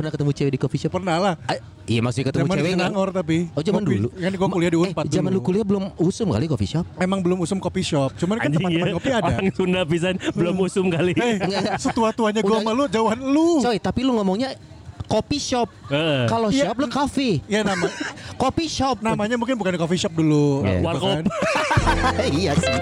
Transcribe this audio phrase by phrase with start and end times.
[0.00, 0.92] Pernah ketemu cewek di coffee shop?
[0.92, 1.34] Pernah lah.
[1.44, 2.74] Ah, iya maksudnya ketemu Zaman cewek?
[2.74, 3.36] Nangor tapi.
[3.50, 3.92] Oh zaman Kopi.
[3.94, 4.08] dulu.
[4.10, 5.46] Kan gua kuliah di Eh, Unpad Zaman lu dulu.
[5.46, 6.84] kuliah belum usum kali coffee shop?
[6.96, 8.16] Emang belum usum kopi shop.
[8.16, 9.28] Cuman kan teman-teman ya, kopi ada.
[9.30, 11.12] Orang Sunda pisan belum usum kali.
[11.12, 11.36] Eh,
[11.76, 13.60] setua-tuanya gue Udah- sama lu jauhan lu.
[13.60, 14.56] Coy, tapi lu ngomongnya
[15.10, 15.66] coffee shop.
[15.90, 16.24] Heeh.
[16.24, 16.70] Kalau Iya.
[16.70, 17.42] shop lu cafe.
[17.44, 17.90] Ya nama
[18.42, 19.02] Coffee shop.
[19.02, 20.62] namanya mungkin bukan coffee shop dulu.
[20.62, 20.78] Iya.
[20.80, 21.26] Warkop.
[22.38, 22.74] iya sih.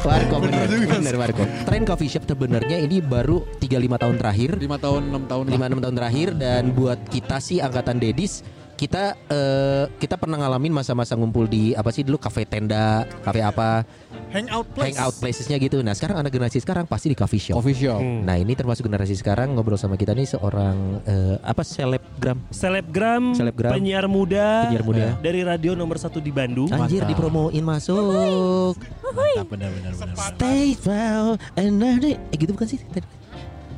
[0.00, 1.48] Warkop Bener bener, juga bener warkop.
[1.62, 4.50] Tren coffee shop sebenarnya ini baru 3-5 tahun terakhir.
[4.56, 5.52] 5 tahun 6 tahun lah.
[5.60, 8.40] 5-6 tahun terakhir dan buat kita sih angkatan Dedis
[8.74, 13.86] kita eh, kita pernah ngalamin masa-masa ngumpul di apa sih dulu kafe tenda, kafe apa,
[14.34, 14.98] Hangout place.
[14.98, 15.78] hangout placesnya gitu.
[15.86, 17.62] Nah sekarang anak generasi sekarang pasti di coffee shop.
[17.62, 18.02] Coffee shop.
[18.02, 18.26] Hmm.
[18.26, 23.72] Nah ini termasuk generasi sekarang ngobrol sama kita nih seorang eh, apa selebgram Selebgram, Selebgram.
[23.78, 25.06] penyiar muda, penyiar muda.
[25.22, 26.66] dari radio nomor satu di Bandung.
[26.74, 28.74] Anjir dipromoin masuk.
[29.14, 30.16] Mantap benar benar benar.
[30.34, 32.80] Stay well and eh gitu bukan sih?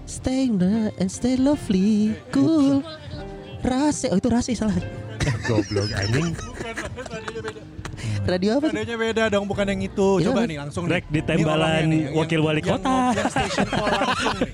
[0.06, 0.46] Stay
[1.02, 2.78] and stay lovely, cool.
[3.62, 4.76] Rase, oh itu rase salah.
[5.44, 6.30] Goblok anjing.
[8.26, 8.66] Radio apa?
[8.68, 10.08] Radionya beda dong bukan yang itu.
[10.18, 10.50] Ya, Coba apa?
[10.50, 12.98] nih langsung Rek di tembalan wakil wali yang- kota.
[13.14, 14.50] Yang station call langsung nih.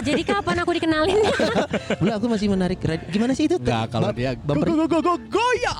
[0.00, 1.18] Jadi kapan aku dikenalin?
[2.00, 2.80] Belum aku masih menarik.
[2.80, 3.56] radio- Gimana sih itu?
[3.56, 4.66] Enggak, kalau dia bumper.
[4.66, 5.78] go go go go goyang.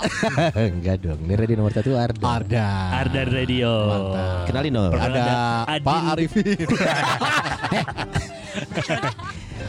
[0.77, 1.19] Enggak dong.
[1.21, 2.23] Ini radio nomor satu Arda.
[2.23, 2.69] Arda.
[3.01, 3.73] Ardan Radio.
[3.85, 4.45] Mantap.
[4.47, 4.93] Kenalin dong.
[4.95, 5.25] Ada
[5.67, 5.83] Adin.
[5.83, 6.47] Pak Arifin.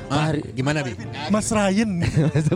[0.05, 0.93] Ah, gimana nih?
[1.29, 1.89] Mas Ryan.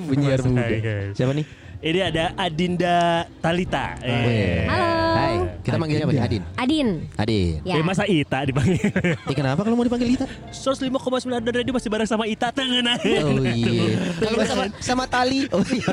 [0.05, 0.61] Penyiar Mas muda.
[0.63, 1.07] Ryan.
[1.15, 1.45] Siapa nih?
[1.79, 3.95] Ini ada Adinda Talita.
[4.03, 4.67] Eh.
[4.67, 4.99] Halo.
[5.15, 5.35] Hai.
[5.63, 6.27] Kita manggilnya apa?
[6.27, 6.43] Adin.
[6.59, 6.87] Adin.
[7.15, 7.63] Adin.
[7.63, 7.79] Ya.
[7.79, 8.83] Eh, masa Ita dipanggil?
[8.83, 10.27] Eh kenapa kalau mau dipanggil Ita?
[10.51, 10.91] 105,9
[11.31, 13.95] Ardan Radio masih bareng sama Ita Tengen Oh iya.
[14.27, 15.47] Kalau sama sama Tali.
[15.55, 15.87] Oh iya.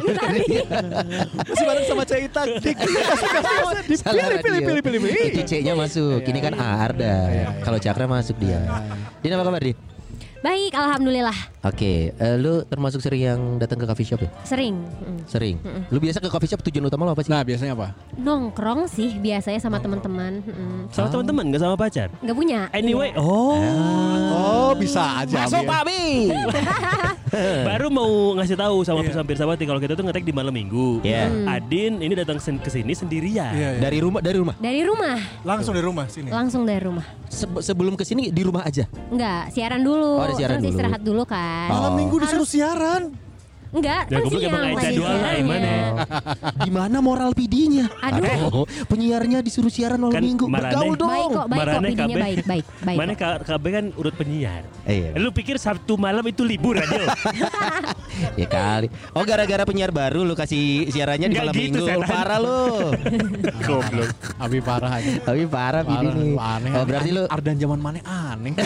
[1.54, 2.42] Masih bareng sama Caita.
[3.94, 4.68] Salah radio.
[5.06, 6.18] Itu C-nya masuk.
[6.26, 7.14] Ini kan A Arda.
[7.62, 8.58] Kalau Cakra masuk dia.
[9.22, 9.95] Din apa kabar Din?
[10.46, 11.34] Baik, alhamdulillah.
[11.60, 14.30] Oke, eh, lu termasuk sering yang datang ke coffee shop ya?
[14.46, 15.18] Sering Mm.
[15.26, 15.56] Sering.
[15.90, 17.34] Lu biasa ke coffee shop tujuan utama lo apa sih?
[17.34, 17.98] Nah, biasanya apa?
[18.14, 20.46] nongkrong sih biasanya sama teman-teman.
[20.46, 20.86] Mm.
[20.88, 22.14] Sama teman-teman nggak sama pacar?
[22.22, 22.60] Nggak punya.
[22.70, 23.58] Anyway, oh.
[24.30, 25.50] Oh, bisa aja.
[25.50, 25.66] Masuk.
[25.66, 26.30] Pak Bi.
[27.66, 28.06] Baru mau
[28.38, 31.02] ngasih tahu sama hampir Sabati kalau kita tuh ngetek di malam minggu.
[31.02, 31.26] Iya.
[31.50, 33.50] Adin ini datang sen- ke sini sendirian.
[33.50, 33.80] Iya, iya.
[33.82, 34.54] Dari rumah dari rumah.
[34.56, 36.30] Dari rumah, Langsung dari rumah sini.
[36.30, 37.02] langsung dari rumah.
[37.26, 38.86] Se- sebelum ke sini di rumah aja.
[39.10, 40.22] Enggak, siaran dulu.
[40.22, 40.74] Oh, siaran Terus dulu.
[40.74, 41.68] istirahat dulu kan.
[41.68, 41.96] Malam Oh.
[41.96, 43.02] minggu disuruh siaran.
[43.66, 45.36] Enggak, Ya, kan siang emang lagi jadwal siarannya.
[45.42, 45.72] gimana?
[46.56, 46.96] Di mana
[47.76, 47.86] PD-nya?
[48.00, 48.24] Aduh.
[48.46, 50.44] Oh, penyiarnya disuruh siaran malam Kan minggu.
[50.48, 50.72] marane.
[50.72, 51.10] Bergaul dong.
[51.10, 52.22] Baik kok, baik kok, Marane PD-nya KB.
[52.22, 52.98] baik, baik, baik.
[52.98, 53.36] Mana kok.
[53.44, 54.62] KB kan urut penyiar.
[54.86, 55.10] Iya.
[55.18, 56.96] Lu pikir Sabtu malam itu libur aja?
[58.32, 58.88] Ya kali.
[59.12, 61.84] Oh gara-gara penyiar baru lu kasih siarannya di malam gitu, minggu.
[61.84, 62.08] setan.
[62.08, 62.64] Parah lu.
[63.68, 64.08] Goblok.
[64.40, 65.20] Abi parah aja.
[65.20, 66.32] Tapi parah PD nih.
[66.40, 66.70] Aneh.
[66.72, 68.56] Oh berarti lu Ardan zaman mana aneh.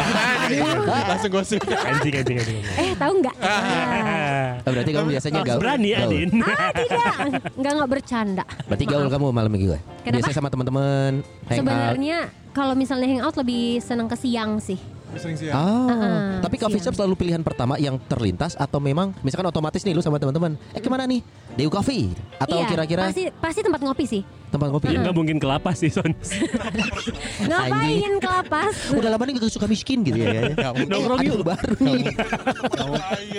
[1.11, 1.59] Langsung gosip.
[1.67, 2.63] Anjing anjing anjing.
[2.79, 3.35] Eh, tahu enggak?
[3.43, 4.63] Ah.
[4.63, 5.59] oh, berarti kamu biasanya gaul.
[5.59, 5.91] Berani.
[5.93, 6.29] Adin.
[6.41, 7.15] ah, tidak.
[7.59, 8.45] Enggak enggak bercanda.
[8.71, 9.81] Berarti gaul kamu malam minggu ya?
[10.05, 10.27] Kenapa?
[10.27, 11.25] Biasa sama teman-teman.
[11.49, 12.19] Sebenarnya
[12.51, 14.77] kalau misalnya hangout lebih seneng ke siang sih.
[15.19, 15.59] Sering sih ya.
[15.59, 17.03] Ah, Heeh, tapi coffee shop siang.
[17.03, 20.87] selalu pilihan pertama yang terlintas atau memang misalkan otomatis nih lu sama teman-teman, eh ke
[20.87, 21.19] mana nih?
[21.59, 24.23] Dew Coffee atau iya, kira-kira pasti pasti tempat ngopi sih.
[24.51, 24.91] tempat kopi?
[24.91, 26.11] Ya nggak mungkin ke lapas sih Son.
[27.51, 28.75] Ngapain ke lapas?
[28.99, 30.55] Udah lama nih gak suka miskin gitu ya.
[30.55, 30.71] ya.
[30.75, 31.43] Nongkrong yuk.
[31.47, 32.03] baru nih.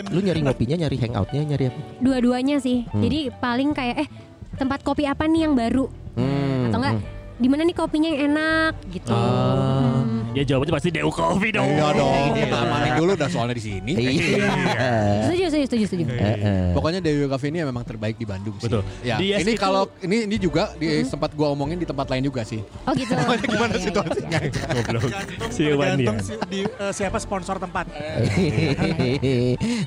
[0.07, 1.79] lu nyari ngopinya, nyari hangoutnya, nyari apa?
[1.99, 2.87] Dua-duanya sih.
[2.95, 4.09] Jadi paling kayak eh
[4.57, 5.85] tempat kopi apa nih yang baru?
[6.17, 7.05] Hmm, Atau enggak hmm.
[7.39, 9.13] di mana nih kopinya yang enak gitu.
[9.13, 9.55] Ah.
[9.55, 10.00] Hmm.
[10.31, 11.67] Ya jawabannya pasti Dew Coffee dong.
[11.67, 12.31] Iya dong.
[12.31, 13.91] Kita amanin dulu udah soalnya di sini.
[13.93, 14.47] Iya.
[15.27, 16.03] Setuju, setuju, setuju, setuju.
[16.07, 16.71] Heeh.
[16.71, 18.71] Pokoknya Dewi Cafe ini memang terbaik di Bandung sih.
[18.71, 18.81] Betul.
[19.03, 22.47] Ya, Di ini kalau ini ini juga di sempat gua omongin di tempat lain juga
[22.47, 22.63] sih.
[22.87, 23.11] Oh gitu.
[23.19, 24.39] Pokoknya gimana Iya, iya, situasinya?
[24.71, 25.03] Goblok.
[25.51, 26.23] Si Wan Tergantung ya.
[26.23, 27.85] si- di, eh, siapa sponsor tempat.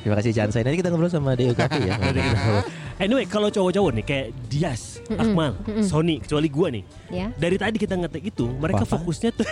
[0.05, 0.61] Terima kasih Chansay.
[0.61, 1.97] Nanti kita ngobrol sama Dew Coffee ya.
[2.95, 6.87] Anyway, kalau cowok-cowok nih kayak Dias, Akmal, Sony, kecuali gua nih.
[7.11, 7.27] Ya.
[7.35, 9.43] Dari tadi kita ngetek itu, mereka fokusnya tuh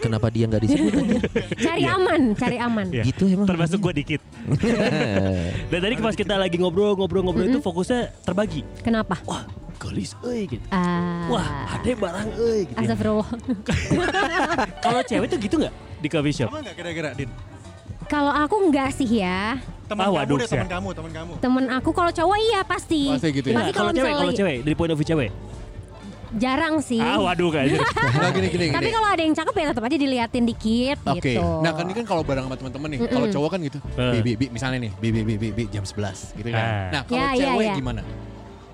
[0.00, 1.18] Kenapa dia nggak disebut aja?
[1.66, 2.86] Cari aman, cari aman.
[2.90, 3.46] Ya, Gitu emang.
[3.46, 4.20] termasuk gua dikit.
[5.70, 8.60] Dan tadi pas kita lagi ngobrol-ngobrol-ngobrol itu fokusnya terbagi.
[8.80, 9.16] Kenapa?
[9.24, 10.64] Wah, gelis euy gitu.
[10.68, 11.26] Ah.
[11.28, 12.76] Wah, ada barang euy gitu.
[12.76, 12.84] ya.
[12.84, 13.28] Astagfirullah.
[14.84, 16.48] Kalau cewek tuh gitu nggak di coffee shop?
[16.48, 17.30] Apa enggak kira-kira, Din?
[18.06, 19.58] Kalau aku enggak sih ya.
[19.86, 20.72] Teman Ah, kamu waduh, deh, teman siap.
[20.72, 21.32] kamu, teman kamu.
[21.38, 23.02] Temen aku kalau cowok iya pasti.
[23.08, 23.56] Pasti gitu ya?
[23.56, 25.30] Nah, kalau cewek, kalau cewek dari point of view cewek.
[26.34, 26.98] Jarang sih.
[26.98, 27.78] Ah, waduh kayaknya.
[28.16, 28.94] Nah, gini gini Tapi gini.
[28.96, 31.20] kalau ada yang cakep ya tetap aja diliatin dikit Oke.
[31.20, 31.44] gitu.
[31.62, 33.78] Nah, kan ini kan kalau bareng sama teman-teman nih, kalau cowok kan gitu.
[33.94, 34.12] Eh.
[34.12, 36.64] Bi, bi, bi, misalnya nih, bi, bi, bi, bi, bi, jam 11 gitu kan.
[36.64, 36.88] Ah.
[36.90, 37.74] Nah, kalau Ya, ya, cewek ya.
[37.76, 38.00] gimana?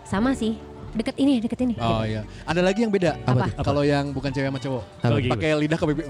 [0.05, 0.57] Sama sih.
[0.93, 1.75] Deket ini, deket ini.
[1.81, 2.21] Oh iya.
[2.45, 3.17] Ada lagi yang beda.
[3.25, 3.49] Apa?
[3.49, 3.65] tuh?
[3.65, 4.83] Kalau yang bukan cewek sama cowok.
[5.01, 5.17] Apa?
[5.33, 6.03] Pakai lidah ke pipi.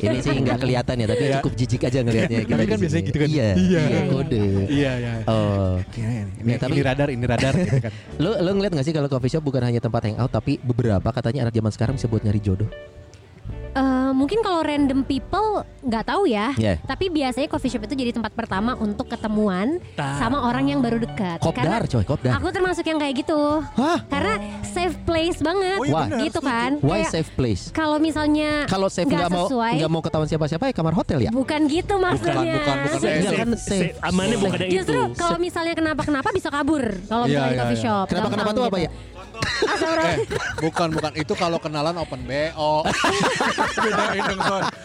[0.00, 1.34] Ini sih nggak kelihatan ya, tapi Iya.
[1.40, 2.38] cukup jijik aja ngelihatnya.
[2.44, 3.28] Tapi di kan biasanya gitu kan.
[3.28, 3.82] Iya, Iya.
[3.84, 4.44] iya kode.
[4.68, 5.12] Iya, iya.
[5.28, 5.76] Oh,
[6.40, 7.92] ini, Ya, tapi- ini radar, ini radar gitu kan.
[8.22, 11.44] lo lo ngeliat gak sih kalau coffee shop bukan hanya tempat hangout, tapi beberapa katanya
[11.44, 12.68] anak zaman sekarang bisa buat nyari jodoh.
[13.74, 16.54] Eh, mungkin kalau random people nggak tahu ya.
[16.54, 16.78] Iya.
[16.80, 20.14] Tapi biasanya coffee shop itu jadi tempat pertama untuk ketemuan Tahu.
[20.16, 21.42] sama orang yang baru dekat.
[21.42, 22.38] Kopdar, coy, kopdar.
[22.38, 23.34] Aku termasuk yang kayak gitu.
[23.74, 23.98] Hah?
[24.06, 25.76] Karena safe place banget.
[25.76, 26.46] Oh iya gitu setuju.
[26.46, 26.70] kan.
[26.80, 27.62] Why Kayak safe place?
[27.68, 31.30] Kalau misalnya Kalau safe nggak mau nggak mau ketahuan siapa-siapa ya kamar hotel ya?
[31.34, 32.54] bukan gitu maksudnya.
[32.56, 32.94] bukan, bukan.
[32.94, 33.82] Safe, Enggak, safe, kan safe.
[33.90, 33.96] safe.
[34.00, 34.72] Amannya bukan itu.
[34.78, 37.84] Justru kalau misalnya kenapa-kenapa bisa kabur kalau Iya, misalnya di iya, coffee iya.
[37.84, 38.06] shop.
[38.06, 38.86] Kenapa kenapa Gampang tuh apa gitu.
[38.86, 38.90] ya?
[39.34, 40.16] Eh,
[40.60, 41.12] bukan, bukan.
[41.14, 42.84] Itu kalau kenalan open BO.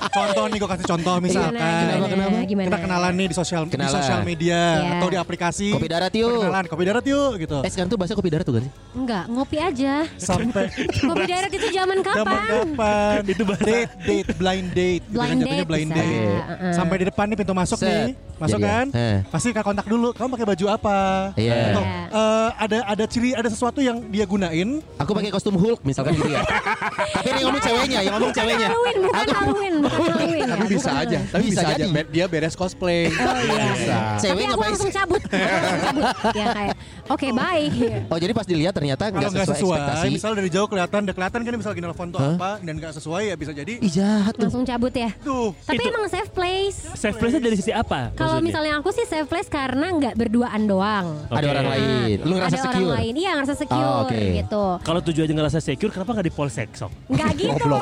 [0.09, 1.53] Contoh nih gue kasih contoh misalkan.
[1.59, 2.37] Kenapa, kenapa?
[2.43, 2.65] Gimana?
[2.65, 4.91] Kita kenalan nih di sosial di sosial media Iya.
[4.97, 5.67] atau di aplikasi.
[5.71, 6.41] Kopi darat yuk.
[6.41, 7.57] Kenalan kopi darat yuk gitu.
[7.61, 8.73] Eh sekarang tuh bahasa kopi darat tuh kan sih?
[8.91, 9.93] Enggak, ngopi aja.
[10.17, 12.41] Sampai Kopi darat itu zaman zaman kapan?
[12.65, 13.19] kapan?
[13.25, 15.01] Itu bahasa- date, date, blind date.
[15.01, 16.41] Gitu Blind kan, jatuhnya date blind date.
[16.41, 16.73] Heeh.
[16.73, 17.89] Sampai di depan nih pintu masuk Set.
[17.89, 18.13] nih.
[18.39, 18.87] Masuk Jadian.
[18.87, 18.87] kan?
[18.95, 19.17] Eh.
[19.27, 20.15] Pasti kita kontak dulu.
[20.15, 20.99] Kamu pakai baju apa?
[21.35, 21.55] Iya.
[21.69, 21.99] Atau Iya.
[22.09, 24.69] eh, ada ada ciri ada sesuatu yang dia gunain.
[24.95, 26.39] Aku pakai kostum Hulk misalkan gitu ya.
[27.19, 28.69] Tapi ini ngomong ceweknya, yang ngomong ceweknya.
[28.71, 30.47] Bukan Aku- Halloween, bukan Halloween.
[30.47, 31.19] Tapi ya, bisa aja.
[31.27, 31.85] Tapi Bisa bisa, aja.
[32.09, 33.11] Dia beres cosplay.
[33.11, 33.63] Oh iya.
[33.69, 33.97] Bisa.
[33.99, 35.21] Tapi Cewek aku langsung cabut.
[35.21, 36.03] Aku langsung cabut.
[36.31, 36.75] Ya kayak,
[37.09, 37.65] oke bye.
[38.07, 40.07] Oh jadi pas dilihat ternyata nggak sesuai, sesuai, ekspektasi.
[40.09, 43.21] misalnya dari jauh kelihatan, udah kelihatan kan misal gini telepon tuh apa dan nggak sesuai
[43.25, 44.47] ya bisa jadi Ih jahat tuh.
[44.47, 45.09] Langsung cabut ya.
[45.19, 45.51] tuh.
[45.65, 46.77] Tapi Itu- emang safe place.
[46.95, 48.13] Safe place-nya dari sisi apa?
[48.13, 51.07] Kalau misalnya aku sih safe place karena nggak berduaan doang.
[51.27, 52.17] Ada orang lain.
[52.21, 52.85] Lu ngerasa ada secure.
[52.85, 54.21] orang lain, iya ngerasa secure Oh, oke.
[54.33, 54.63] Gitu.
[54.83, 56.91] Kalau tujuannya ngerasa secure, kenapa nggak di polsek sok?
[57.09, 57.77] Nggak gitu.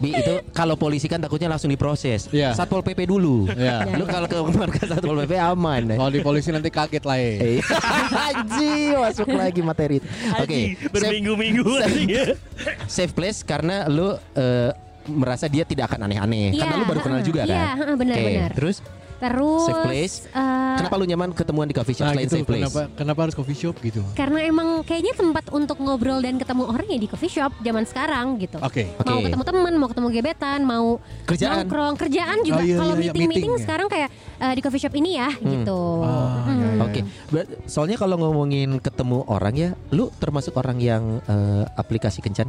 [0.00, 2.28] Bi itu kalau polisi kan takutnya langsung diproses.
[2.30, 2.52] Iya.
[2.52, 3.48] Satpol PP dulu.
[3.50, 3.96] Iya.
[3.96, 5.82] Lu kalau ke markas Satpol PP aman.
[5.96, 7.32] Kalau di polisi nanti kaget lah ya.
[7.40, 7.60] Eh,
[8.16, 9.98] Haji masuk lagi materi.
[10.40, 10.76] Oke.
[10.76, 12.24] Safe, berminggu-minggu anjing ya.
[13.00, 14.70] safe place karena lu eh,
[15.08, 16.54] merasa dia tidak akan aneh-aneh.
[16.54, 17.56] Iya, Karena lu baru kenal juga kan.
[17.56, 18.50] Iya, heeh, benar, Oke, benar.
[18.54, 18.76] Terus
[19.20, 20.16] Terus Safe place?
[20.26, 22.34] eh, kenapa lu nyaman ketemuan di coffee shop Nah, selain gitu.
[22.34, 22.64] safe place?
[22.64, 24.00] Kenapa, kenapa harus coffee shop gitu?
[24.12, 28.36] karena emang kayaknya tempat untuk ngobrol dan ketemu orang ya di coffee shop zaman sekarang
[28.36, 28.56] gitu.
[28.58, 28.88] Oke.
[28.98, 29.28] Mau Oke.
[29.28, 30.86] ketemu teman, mau ketemu gebetan, mau
[31.22, 31.52] Kerjaan.
[31.62, 32.56] nongkrong, kerjaan juga.
[32.56, 33.60] Oh, iya, Kalau iya, iya, meeting meeting meeting ya.
[33.60, 34.08] sekarang kayak
[34.40, 35.80] eh, di coffee shop ini ya gitu.
[36.00, 36.56] Ah, Hmm.
[36.56, 36.82] iya, iya.
[36.82, 42.48] Oke, Ber- soalnya kalau ngomongin ketemu orang ya, lu termasuk orang yang eh, aplikasi kencan?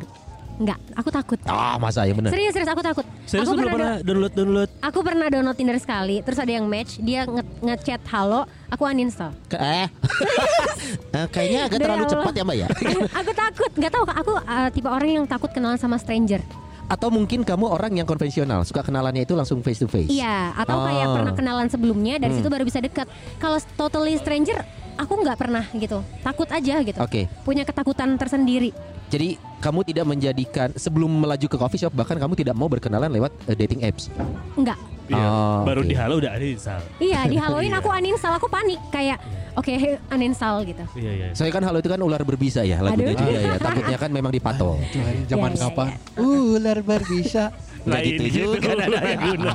[0.62, 1.40] Enggak, aku takut.
[1.44, 2.30] Ah, masa ya benar?
[2.30, 3.02] Serius, serius aku takut.
[3.26, 4.70] Serius aku belum pernah download download?
[4.80, 9.34] Aku pernah download Tinder sekali, terus ada yang match, dia nge- ngechat halo, aku uninstall.
[9.48, 9.88] Ke- eh,
[11.12, 12.14] Eh, kayaknya agak Demi terlalu Allah.
[12.14, 12.68] cepat ya mbak ya?
[13.20, 16.40] aku takut, nggak tahu aku uh, tipe orang yang takut kenalan sama stranger.
[16.86, 20.08] Atau mungkin kamu orang yang konvensional, suka kenalannya itu langsung face to face?
[20.08, 21.14] Iya, atau kayak Oh.
[21.16, 22.40] pernah kenalan sebelumnya dari Hmm.
[22.40, 23.08] situ baru bisa dekat.
[23.38, 24.60] Kalau totally stranger,
[24.96, 26.00] aku nggak pernah gitu.
[26.20, 26.98] Takut aja gitu.
[26.98, 28.72] Oke, Punya ketakutan tersendiri.
[29.08, 33.30] jadi kamu tidak menjadikan sebelum melaju ke coffee shop bahkan kamu tidak mau berkenalan lewat
[33.46, 34.08] eh, dating apps.
[34.56, 34.80] Enggak.
[35.06, 35.92] Iya, Oh, baru oke.
[35.92, 36.82] di halo udah ada install.
[36.98, 37.84] Iya, di Halloween Iya.
[37.84, 39.20] aku uninstall, aku panik kayak
[39.54, 39.74] oke
[40.16, 40.84] uninstall gitu.
[40.96, 41.28] Iya iya.
[41.36, 43.20] Soalnya kan halo itu kan ular berbisa ya lagunya Aduh.
[43.20, 43.54] juga ya.
[43.60, 44.80] Takutnya kan memang dipatok.
[45.28, 45.88] Zaman Iya, iya, kapan?
[46.16, 47.44] Ular berbisa.
[47.82, 48.58] Nggak Lain gitu gitu juga.
[48.62, 49.52] kan ada yang guna.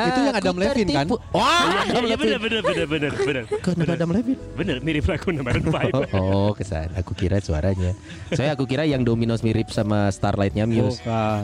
[0.00, 1.06] Itu yang Adam Aku Levine kan?
[1.30, 2.18] Wah, Adam Iya Levine.
[2.18, 3.44] bener bener bener bener bener.
[3.62, 4.40] Kenapa Adam Levine?
[4.58, 5.94] Bener mirip lagu Maroon 5.
[5.94, 6.88] Oh, oh kesan.
[6.98, 7.94] Aku kira suaranya.
[8.30, 10.98] Saya aku kira yang Dominos mirip sama Starlightnya Muse.
[11.00, 11.42] Bukan.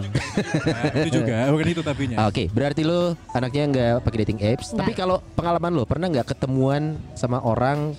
[0.66, 2.16] Nah, itu juga bukan itu tapinya.
[2.26, 4.74] Oke, berarti lo anaknya nggak pakai dating apps.
[4.74, 7.94] Tapi kalau pengalaman lo pernah nggak ketemuan sama orang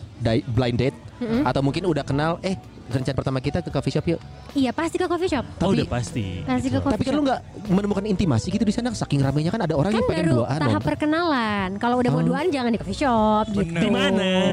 [0.52, 0.98] blind date
[1.44, 2.36] atau mungkin udah kenal?
[2.44, 4.20] Eh, rencana pertama kita ke coffee shop yuk.
[4.54, 5.46] Iya, pasti ke coffee shop.
[5.46, 6.26] Oh Tapi- udah pasti.
[6.42, 7.18] Pasti ke coffee Tapi kan shop.
[7.18, 10.24] lu nggak menemukan intimasi gitu di sana saking ramainya kan ada orang kan yang pengen
[10.24, 10.88] baru duaan tahap nonton.
[10.88, 11.70] perkenalan.
[11.78, 12.26] Kalau udah mau Oh.
[12.26, 13.76] duaan jangan di coffee shop gitu.
[13.76, 14.52] Di mana?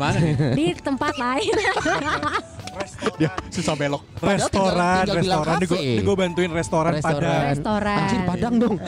[0.52, 1.54] Di tempat lain.
[3.14, 4.02] Dia susah belok.
[4.14, 5.56] Padahal restoran, tinggal- restoran.
[5.62, 7.20] Gue gue bantuin restoran, Restoran.
[7.20, 7.44] Padang.
[7.50, 7.98] Restoran.
[7.98, 8.76] Anjir Padang dong.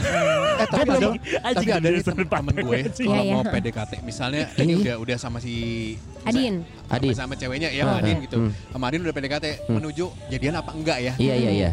[0.56, 1.08] Eh, tapi ada,
[1.52, 3.34] tapi ada nih restoran temen, temen gue kalau Iya, iya.
[3.36, 4.74] mau PDKT misalnya ini Ini.
[4.80, 5.54] udah udah sama si
[6.24, 6.64] Adin.
[6.64, 7.12] sama, Adin.
[7.12, 8.36] sama ceweknya ya Ah, sama Adin ah, gitu.
[8.40, 8.50] hmm.
[8.72, 11.12] Sama Adin udah PDKT menuju jadian apa enggak ya?
[11.18, 11.70] Iya iya iya.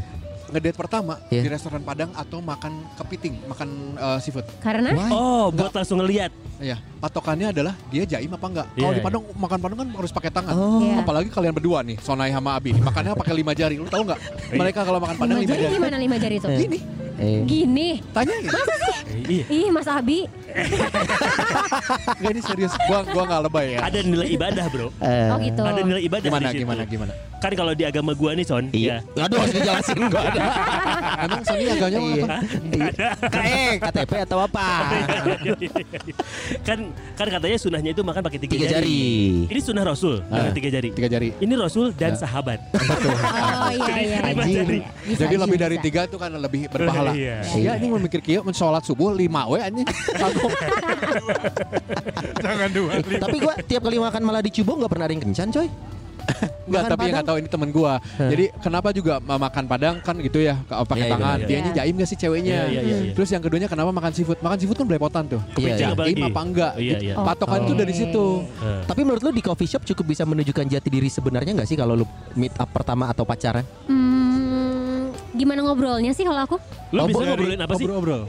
[0.53, 1.41] Ngedate pertama Iya.
[1.41, 4.45] di restoran Padang atau makan kepiting, makan eh, seafood.
[4.61, 5.09] Karena Why?
[5.09, 6.29] Oh, buat langsung ngeliat.
[6.61, 8.67] Iya, patokannya adalah dia jaim apa enggak.
[8.69, 10.53] Kalau Iya, di Padang makan Padang kan harus pakai tangan.
[10.53, 10.77] Oh.
[10.79, 11.01] Iya.
[11.01, 12.77] Apalagi kalian berdua nih, Sonai sama Abi.
[12.77, 13.81] Makannya pakai lima jari.
[13.81, 14.19] Lu tahu nggak?
[14.53, 16.47] Mereka kalau makan Padang lima jari gimana lima jari itu?
[16.53, 16.79] Gini,
[17.17, 17.41] Eh.
[17.43, 17.89] Gini.
[18.13, 18.45] tanyain.
[18.45, 19.45] Eh, iya.
[19.49, 20.29] Ih, Mas Abi.
[20.53, 22.73] Enggak ini serius.
[22.85, 23.79] Gua gua enggak lebay ya.
[23.83, 24.87] Ada nilai ibadah, Bro.
[24.99, 25.61] Eh, Oh gitu.
[25.61, 26.61] Ada nilai ibadah Gimana di situ.
[26.63, 27.13] gimana gimana?
[27.37, 29.03] Kan kalau di agama gua nih, Son, Iya.
[29.13, 29.21] ya.
[29.25, 30.43] Aduh harus dijelasin gua ada.
[31.25, 32.23] Emang Sony agamanya Iya.
[32.23, 32.37] apa?
[33.43, 34.67] Eh, KTP atau apa?
[36.67, 36.79] kan
[37.13, 39.03] kan katanya sunahnya itu makan pakai tiga, Tiga jari.
[39.49, 40.89] Ini sunah Rasul dengan Ah, tiga jari.
[40.91, 41.29] Tiga jari.
[41.35, 42.19] Ini Rasul dan Ya.
[42.19, 42.59] sahabat.
[42.73, 44.17] Oh iya iya.
[44.23, 44.63] Iya.
[44.63, 44.79] jari.
[45.13, 47.11] Jadi bisa, lebih dari tiga itu kan lebih berpahala.
[47.11, 47.43] Iya.
[47.55, 49.87] Ya ini mau mikir kieu men sholat subuh lima we anjing.
[52.39, 52.91] Jangan dua.
[52.99, 55.67] Tapi gua tiap kali makan malah dicubo nggak pernah ada yang kencan coy.
[56.63, 57.11] Enggak, tapi yang Padang?
[57.11, 57.93] nggak tahu ini temen gua.
[58.15, 61.35] Jadi kenapa juga ma- makan padang kan gitu ya, pakai Iya, iya, tangan.
[61.35, 61.77] benar, Dianya iya.
[61.77, 62.53] jaim gak sih ceweknya?
[62.53, 63.11] Iya, iya, iya, iya.
[63.11, 64.39] Terus yang keduanya kenapa makan seafood?
[64.39, 65.41] Makan seafood kan belepotan tuh.
[65.53, 65.87] Iya, iya.
[65.91, 66.15] apalagi.
[66.15, 66.71] Jaim apa enggak?
[66.79, 67.13] Iya, iya.
[67.19, 67.27] Oh.
[67.27, 67.67] Patokan Oh.
[67.67, 68.25] tuh dari situ.
[68.87, 71.93] Tapi menurut lu di coffee shop cukup bisa menunjukkan jati diri sebenarnya nggak sih kalau
[71.93, 73.67] lu meet up pertama atau pacaran?
[73.85, 76.55] Hmm, gimana ngobrolnya sih kalau aku?
[76.89, 77.83] Lu bisa Dari ngobrolin apa sih?
[77.83, 78.23] Obrol-obrol.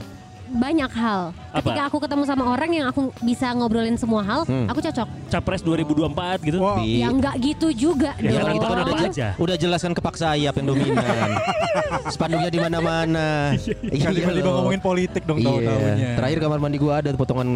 [0.55, 1.35] Banyak hal.
[1.51, 1.59] Apa?
[1.59, 4.71] Ketika aku ketemu sama orang yang aku bisa ngobrolin semua hal, Hmm.
[4.71, 5.09] aku cocok.
[5.27, 6.63] Capres 2024 gitu.
[6.63, 6.79] Wah.
[6.79, 8.47] Di- Ya enggak gitu juga Ya, dong.
[8.47, 9.29] kan itu kan udah, aja.
[9.35, 11.31] udah jelaskan kepak sayap yang dominan.
[12.15, 13.59] Spanduknya di mana-mana.
[13.83, 14.55] Kan tiba-tiba loh.
[14.63, 15.47] ngomongin politik dong Iya.
[15.51, 16.09] tahu-tahunya.
[16.23, 17.49] Terakhir kamar mandi gua ada potongan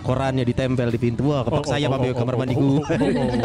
[0.00, 1.28] korannya ditempel di pintu.
[1.28, 2.96] Wah, kepak Oh, oh, sayap oh, oh, kamar oh, mandi oh, gua.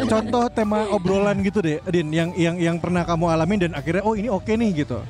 [0.08, 4.16] Contoh tema obrolan gitu deh, Din, yang yang yang pernah kamu alamin dan akhirnya oh
[4.16, 5.04] ini oke nih gitu.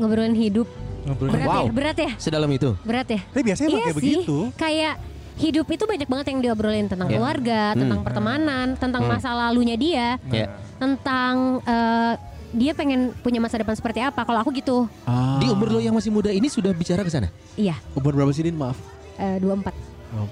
[0.00, 0.64] Ngobrolin hidup.
[1.08, 1.62] Berat Wow.
[1.62, 2.74] ya, berat ya, Sedalam itu.
[2.82, 3.20] berat ya.
[3.24, 4.36] Tapi biasanya iya kayak sih, begitu.
[4.52, 4.94] kayak
[5.36, 7.14] hidup itu banyak banget yang diobrolin tentang Iya.
[7.14, 9.12] keluarga, tentang pertemanan, tentang Hmm.
[9.12, 10.46] masa lalunya dia, Ya.
[10.76, 12.12] tentang eh,
[12.52, 14.18] dia pengen punya masa depan seperti apa.
[14.18, 15.36] Kalau aku gitu, Ah.
[15.36, 17.28] Di umur lo yang masih muda ini sudah bicara ke sana.
[17.54, 18.56] iya, umur berapa sih Din?
[18.56, 18.74] Maaf.
[19.14, 19.72] eh, 24.
[20.12, 20.22] Ya,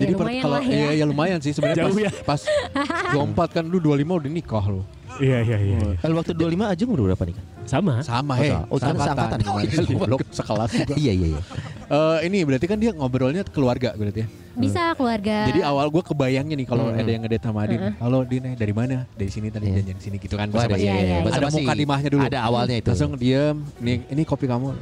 [0.00, 0.72] Jadi per- lumayan kalau lah ya.
[0.72, 2.10] iya ya lumayan sih sebenarnya pas, Jauh ya.
[2.24, 2.40] pas
[3.12, 4.80] 24 kan lu 25 udah nikah lu.
[5.18, 5.78] Iya, iya, iya.
[5.98, 7.44] Kalau waktu 25 aja umur berapa nih kan?
[7.70, 7.94] Sama.
[8.02, 8.50] Sama Oh, he.
[8.50, 9.38] sa- oh, kan seangkatan.
[9.46, 10.94] Oh, iya, goblok, sekelas juga.
[10.98, 11.42] Iya iya iya.
[11.86, 14.28] Eh, ini berarti kan dia ngobrolnya keluarga berarti ya.
[14.52, 15.46] Bisa keluarga.
[15.46, 16.98] Jadi awal gue kebayangnya nih kalau Hmm.
[16.98, 17.94] ada yang ngedate sama Adin.
[17.96, 19.06] Halo Din, eh, dari mana?
[19.12, 19.80] Dari sini tadi Iya.
[19.80, 20.50] janjian sini gitu kan.
[20.50, 20.82] Wah, ada basa-basi.
[20.82, 21.14] iya, iya, iya.
[21.16, 21.54] Ada Basa-basi.
[21.62, 22.22] mukadimahnya dulu.
[22.26, 22.88] Ada awalnya itu.
[22.90, 23.56] Langsung diem.
[23.78, 24.74] Nih, ini kopi kamu.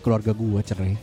[0.00, 0.94] Keluarga gua cerai.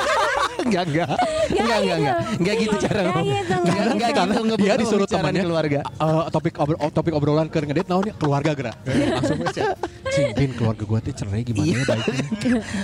[0.62, 1.16] Enggak enggak.
[1.48, 2.16] Enggak enggak enggak.
[2.36, 3.26] Enggak gitu cara Nggak ngomong.
[3.28, 3.54] gitu.
[3.56, 5.80] Enggak enggak gitu Dia disuruh temannya keluarga.
[5.86, 8.76] Eh, topik obro- oh, topik obrolan ke ngedate naon ya keluarga gerak.
[8.86, 9.62] Langsung aja.
[10.08, 11.76] Cing, Din, keluarga gua tuh cerai gimana Iya.
[11.76, 12.26] ya baiknya.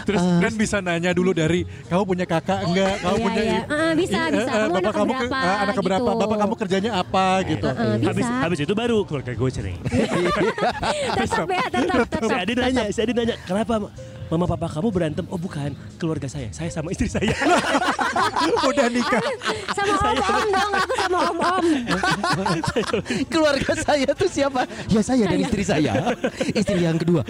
[0.05, 2.95] Terus dan bisa nanya dulu dari kamu punya kakak enggak?
[2.99, 3.61] Kamu Iya, punya iya.
[3.95, 4.43] bisa, bisa.
[4.43, 6.03] eh, Kamu bapak anak kamu ke- keberapa, eh, anak keberapa?
[6.05, 6.21] gitu.
[6.21, 7.67] Bapak kamu kerjanya apa gitu?
[7.67, 8.09] Heeh, bisa.
[8.11, 9.75] Habis habis itu baru keluarga gue cerai.
[11.19, 12.39] tetap ya, tetap, Si tetap.
[12.39, 13.75] Adi nanya, si Adi nanya, kenapa
[14.33, 15.25] mama papa kamu berantem?
[15.29, 16.49] Oh bukan, keluarga saya.
[16.57, 17.37] Saya sama istri saya.
[18.73, 19.21] Udah nikah.
[19.77, 21.65] Sama om-om dong, aku sama om-om.
[23.33, 24.65] Keluarga saya tuh siapa?
[24.89, 26.17] Ya saya dan istri saya.
[26.57, 27.21] Istri yang kedua.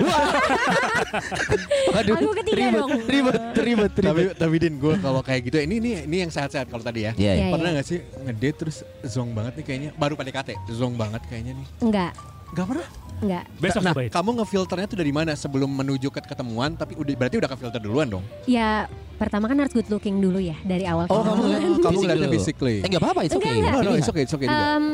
[1.99, 2.15] Waduh.
[2.23, 2.91] Aku ketiga ribet, dong.
[3.11, 4.37] Ribet, ribet, tapi ribet.
[4.39, 7.13] tapi Din gue kalau kayak gitu ini ini ini yang sehat-sehat kalau tadi ya.
[7.19, 7.43] Iya, iya.
[7.51, 11.59] Iya, Pernah nggak sih ngedate terus zong banget nih kayaknya baru PDKT zong banget kayaknya
[11.59, 11.67] nih.
[11.83, 12.13] Enggak,
[12.53, 12.85] Gak pernah.
[13.23, 13.45] Enggak.
[13.57, 14.11] Besok nah, cobain.
[14.11, 18.07] kamu ngefilternya tuh dari mana sebelum menuju ke ketemuan tapi udah berarti udah kefilter duluan
[18.09, 18.25] dong.
[18.45, 21.07] Ya, pertama kan harus good looking dulu ya dari awal.
[21.07, 22.37] Oh, kamu ngeliat kamu ngeliatnya dulu.
[22.37, 22.77] physically.
[22.79, 23.41] Eh enggak apa-apa, itu oke.
[23.41, 23.73] Enggak, enggak.
[23.73, 24.67] No, no, it's okay, it's okay juga.
[24.75, 24.85] Em,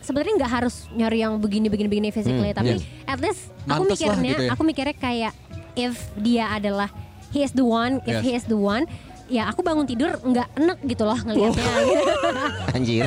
[0.00, 3.06] sebenarnya nggak harus nyari yang begini begini begini physically Hmm, tapi iya.
[3.06, 4.50] at least aku Mantes lah mikirnya gitu ya.
[4.50, 5.32] aku mikirnya kayak
[5.74, 6.88] if dia adalah
[7.30, 8.22] he is the one if Yes.
[8.24, 8.88] he is the one
[9.30, 12.02] ya aku bangun tidur nggak enak gitu loh ngelihatnya gitu.
[12.76, 13.06] Anjir.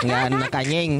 [0.00, 0.92] Enggak enak anjing.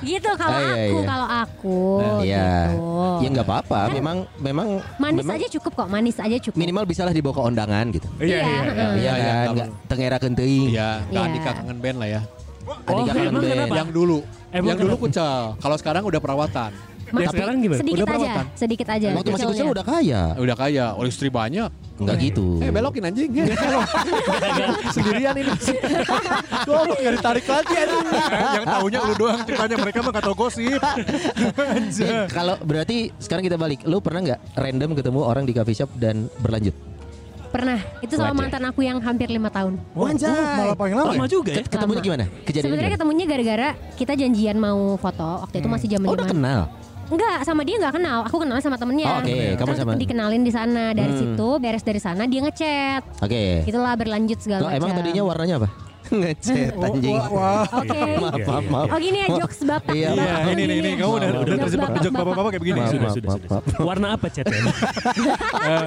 [0.00, 1.04] gitu kalau Ah, iya, aku iya.
[1.06, 1.80] kalau aku
[2.24, 2.48] Iya.
[2.72, 3.20] gitu.
[3.20, 7.12] Ya enggak apa-apa, memang memang manis memang aja cukup kok manis aja cukup minimal bisalah
[7.12, 8.08] dibawa ke undangan gitu.
[8.16, 8.40] Iya, iya, iya.
[8.40, 10.68] Iya Iya, iya, kan, nggak enggak tengerakeun teuing.
[10.72, 11.52] Iya, nggak Iya.
[11.52, 12.20] Kangen band lah ya.
[12.64, 13.76] Oh, kangen emang band.
[13.76, 14.18] Yang dulu.
[14.50, 15.40] Emang yang dulu kucal.
[15.60, 16.70] Kalau sekarang udah perawatan.
[17.10, 17.78] Ma- Ya, sekarang gimana?
[17.78, 18.46] sedikit Udah aja perawatan?
[18.54, 20.22] sedikit aja Waktu masih kecil udah kaya.
[20.36, 21.70] Udah kaya, oleh istri banyak.
[21.96, 22.46] Enggak gitu.
[22.58, 23.30] Eh belokin anjing.
[24.94, 25.52] Sendirian ini.
[26.62, 28.06] Goblok nggak ditarik lagi anjing.
[28.06, 30.80] Eh, yang taunya lu doang ceritanya mereka mah gak tau gosip.
[32.00, 35.90] Eh, kalau berarti sekarang kita balik, lu pernah nggak random ketemu orang di coffee shop
[35.94, 36.72] dan berlanjut?
[37.50, 38.38] pernah itu sama Wajar.
[38.46, 40.30] mantan aku yang hampir lima tahun Wanjay.
[40.30, 41.10] malah paling lama.
[41.10, 41.58] Lama juga ya.
[41.58, 42.06] Ket- Ketemunya Lama.
[42.06, 42.24] gimana?
[42.46, 46.60] Kejadian Sebenarnya ketemunya gara-gara kita janjian mau foto waktu itu masih zaman Oh, udah kenal.
[47.10, 48.18] Enggak, sama dia enggak kenal.
[48.24, 49.06] Aku kenal sama temennya.
[49.08, 49.34] Oh, oke.
[49.52, 50.84] Kamu Terus sama- dikenalin di sana.
[50.92, 51.20] Dari Hmm.
[51.20, 53.02] situ beres dari sana dia ngechat.
[53.18, 53.42] Oke.
[53.64, 54.98] Itulah berlanjut segala Loh, emang macam.
[55.00, 55.68] tadinya warnanya apa?
[56.10, 57.14] Ngechat Wah, anjing.
[57.14, 57.64] wah, wah.
[57.76, 57.98] Oke.
[58.20, 58.88] Maaf, maaf, maaf.
[58.88, 59.94] Oh gini ya jokes bapak.
[59.94, 60.26] Iya, bapak.
[60.26, 60.96] Iya, Oh, ini ini ya.
[60.98, 62.78] kamu udah udah terjebak jok bapak-bapak kayak begini.
[62.80, 63.50] Maaf, Sudah, maaf, sudah, maaf, sudah.
[63.70, 63.86] maaf.
[63.86, 64.60] Warna apa chatnya?
[65.60, 65.86] Eh,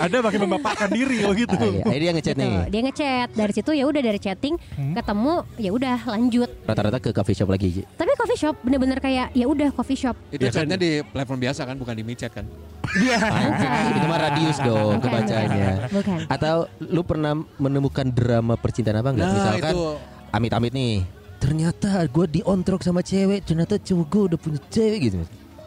[0.00, 1.54] ada makin membapakkan diri oh gitu.
[1.54, 1.98] Ah, iya.
[2.00, 2.42] Dia ngechat Gitu.
[2.42, 2.54] nih.
[2.66, 3.28] Dia ngechat.
[3.32, 4.92] Dari situ ya udah dari chatting Hmm.
[4.92, 6.48] ketemu ya udah lanjut.
[6.64, 7.70] Rata-rata ke coffee shop lagi.
[7.92, 10.12] Tapi coffee shop bener-bener kayak ya udah coffee shop.
[10.28, 10.62] Itu Ya kan?
[10.62, 12.44] chatnya di platform biasa kan, bukan di micet kan?
[12.84, 15.88] Anjing, itu mah radius dong Bukan, kebacanya.
[15.88, 16.18] Bukan.
[16.26, 19.24] Atau lu pernah menemukan drama percintaan apa enggak?
[19.24, 19.84] Nah, Misalkan itu.
[20.30, 20.94] amit-amit nih.
[21.40, 25.18] Ternyata gue diontrok sama cewek, ternyata cowok gue udah punya cewek gitu.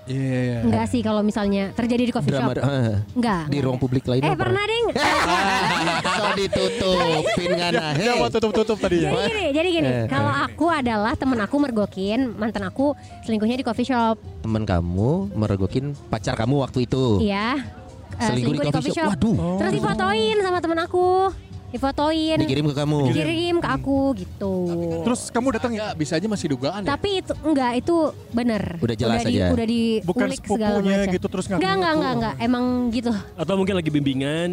[0.03, 0.59] Iya, iya, iya.
[0.61, 2.59] Enggak sih kalau misalnya terjadi di coffee Drama shop.
[2.59, 3.43] eh, Enggak.
[3.47, 4.85] di ruang publik lainnya Eh pernah ding.
[6.03, 8.33] so ditutupin ngana Dia mau hei.
[8.33, 9.09] tutup-tutup tadinya.
[9.09, 9.89] Jadi gini, jadi gini.
[9.89, 12.91] Eh, Kalau aku adalah temen aku mergokin mantan aku
[13.23, 14.19] selingkuhnya di coffee shop.
[14.41, 17.23] Temen kamu meregokin pacar kamu waktu itu.
[17.23, 17.63] Iya.
[18.13, 19.07] Eh, Selingkuh di coffee shop.
[19.09, 19.57] Waduh.
[19.57, 21.31] Terus difotoin sama temen aku.
[21.73, 22.37] Difotoin.
[22.37, 22.97] Dikirim ke kamu.
[23.09, 24.53] Dikirim ke aku gitu.
[25.01, 25.97] Terus kamu datang ya?
[25.97, 26.93] Bisa aja masih dugaan ya.
[26.93, 27.95] Tapi itu enggak itu
[28.29, 28.77] bener.
[28.77, 29.49] Udah jelas di, aja.
[29.49, 33.11] Udah di Bukan ulik segala sepupunya gitu terus ngaku Enggak enggak enggak enggak emang gitu.
[33.33, 34.49] Atau mungkin lagi bimbingan.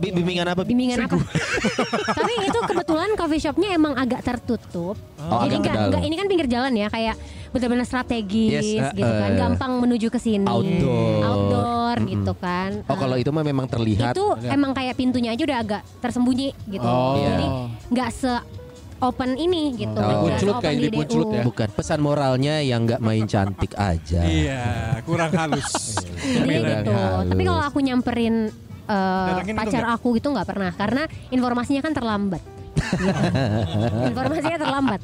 [0.00, 0.62] Bimbingan apa?
[0.64, 1.20] Bimbingan apa?
[2.18, 4.96] Tapi itu kebetulan coffee shopnya emang agak tertutup.
[5.20, 7.16] Oh, Jadi agak enggak enggak ini kan pinggir jalan ya kayak
[7.52, 10.48] benar-benar strategis Yes, gitu kan, eh, gampang menuju ke sini.
[10.48, 11.20] Outdoor.
[11.22, 12.10] Outdoor Mm-mm.
[12.10, 12.70] gitu kan.
[12.84, 14.16] Oh kalau itu mah memang terlihat.
[14.16, 16.82] itu emang kayak pintunya aja udah agak tersembunyi gitu.
[16.82, 17.14] Oh.
[17.14, 17.64] Jadi Iya.
[17.92, 18.32] nggak se
[18.98, 19.98] open ini gitu.
[19.98, 20.30] Oh.
[20.32, 21.34] se-open kayak di di buncelut DU.
[21.34, 21.42] ya.
[21.44, 24.22] Bukan pesan moralnya yang nggak main cantik aja.
[24.32, 24.62] Iya,
[25.02, 25.98] kurang halus.
[26.22, 26.92] Jadi Kurang gitu.
[26.94, 27.28] halus.
[27.28, 28.34] Tapi kalau aku nyamperin
[28.84, 32.42] uh, Datangin pacar aku gitu nggak pernah karena informasinya kan terlambat.
[34.10, 35.00] Informasinya terlambat.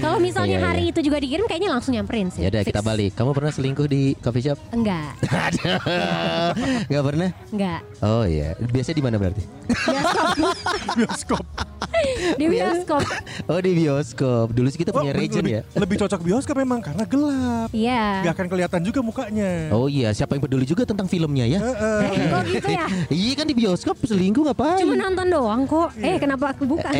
[0.00, 0.68] Kalau misalnya Iya, iya.
[0.68, 2.44] hari itu juga dikirim kayaknya langsung nyamperin sih.
[2.44, 3.12] Ya udah kita balik.
[3.12, 4.58] Kamu pernah selingkuh di coffee shop?
[4.72, 5.12] Enggak,
[6.90, 7.30] Nggak pernah?
[7.50, 7.80] enggak.
[8.00, 8.54] Oh iya.
[8.58, 9.42] Biasanya di mana berarti?
[9.68, 10.28] Bioskop,
[10.96, 11.44] Bioskop.
[12.40, 13.02] di bioskop.
[13.46, 14.50] Oh di bioskop.
[14.50, 15.60] Dulu sih kita Oh, punya lebih, region ya.
[15.76, 17.68] lebih cocok bioskop memang karena gelap.
[17.70, 18.24] Iya.
[18.24, 19.70] Gak akan kelihatan juga mukanya.
[19.70, 21.60] Oh iya, siapa yang peduli juga tentang filmnya ya?
[21.60, 22.00] Heeh.
[22.02, 22.86] Eh, kok gitu ya?
[23.06, 24.82] Iya kan di bioskop selingkuh ngapain?
[24.82, 25.88] Cuma nonton doang kok.
[25.96, 26.90] Eh, kenapa aku buka?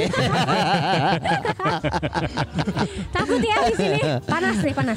[3.11, 4.01] Takut ya di sini.
[4.23, 4.97] Panas nih, panas.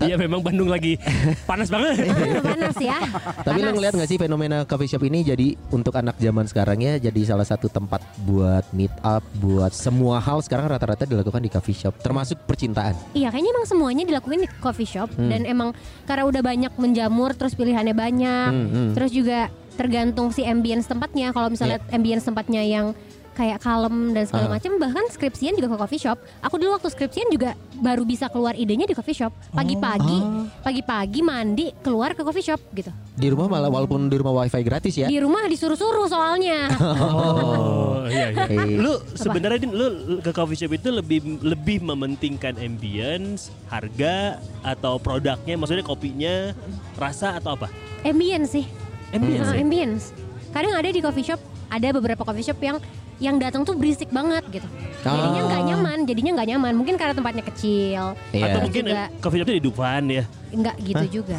[0.00, 0.98] Iya memang Bandung lagi
[1.44, 2.06] panas banget.
[2.06, 2.98] Ah, panas ya.
[3.42, 3.74] Tapi lo Panas.
[3.76, 7.46] ngeliat gak sih fenomena coffee shop ini jadi untuk anak zaman sekarang ya jadi salah
[7.46, 12.38] satu tempat buat meet up, buat semua hal sekarang rata-rata dilakukan di coffee shop, termasuk
[12.40, 12.94] percintaan.
[13.12, 15.26] Iya, kayaknya emang semuanya dilakuin di coffee shop Hmm.
[15.26, 15.74] dan emang
[16.06, 18.48] karena udah banyak menjamur terus pilihannya banyak.
[18.48, 18.90] Hmm, hmm.
[18.94, 19.38] Terus juga
[19.74, 21.34] tergantung si ambience tempatnya.
[21.34, 22.94] Kalau misalnya ambience tempatnya yang
[23.32, 24.52] kayak kalem dan segala Ah.
[24.56, 26.16] macam bahkan skripsian juga ke coffee shop.
[26.40, 29.28] Aku dulu waktu skripsian juga baru bisa keluar idenya di coffee shop.
[29.52, 30.48] Pagi-pagi, Ah.
[30.64, 32.88] pagi-pagi mandi keluar ke coffee shop gitu.
[33.12, 35.04] Di rumah malah walaupun di rumah wifi gratis ya.
[35.04, 36.72] Di rumah disuruh-suruh soalnya.
[36.96, 37.85] Oh
[38.16, 38.44] iya iya.
[38.48, 39.86] Eh, Lu sebenarnya Din, lu
[40.18, 46.56] ke coffee shop itu lebih lebih mementingkan ambience, harga atau produknya, maksudnya kopinya,
[46.96, 47.68] rasa atau apa?
[48.02, 48.64] ambience sih.
[49.10, 49.44] Ambience.
[49.44, 49.60] Nah, ya?
[49.60, 50.04] ambience.
[50.50, 52.78] Kadang ada di coffee shop, ada beberapa coffee shop yang
[53.16, 54.68] yang datang tuh berisik banget gitu.
[55.00, 55.66] Jadinya nggak Ah.
[55.66, 56.72] nyaman, jadinya nggak nyaman.
[56.76, 58.12] Mungkin karena tempatnya kecil.
[58.30, 58.44] Iya.
[58.44, 60.24] Atau mungkin juga coffee shopnya di Dufan ya?
[60.52, 61.36] nggak gitu juga.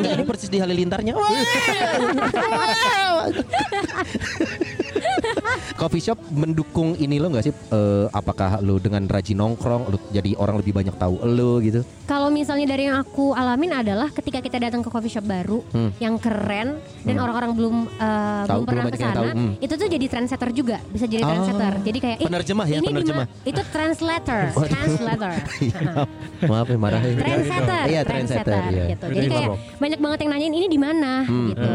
[0.00, 1.12] Enggak ini persis di halilintarnya.
[5.74, 7.52] Coffee shop mendukung ini lo nggak sih?
[7.52, 11.82] Eh, apakah lo dengan rajin nongkrong, lo jadi orang lebih banyak tahu lo gitu?
[12.04, 15.90] Kalau misalnya dari yang aku alamin adalah ketika kita datang ke coffee shop baru Hmm.
[15.98, 19.52] yang keren dan orang-orang belum uh, Tahu, belum pernah belum ke sana, tahu, hmm.
[19.58, 21.28] itu tuh jadi trendsetter juga, bisa jadi Ah.
[21.30, 21.72] trendsetter.
[21.82, 23.26] Jadi kayak "Ih, Penerjemah ya, ini penerjemah.
[23.26, 25.34] ma- itu translator, translator.
[26.50, 27.12] Maaf ya marah ya.
[27.14, 28.84] trendsetter, Iya, trendsetter, trendsetter, iya.
[28.92, 29.06] gitu.
[29.10, 31.70] Jadi kayak banyak banget yang nanyain ini di mana Hmm, gitu.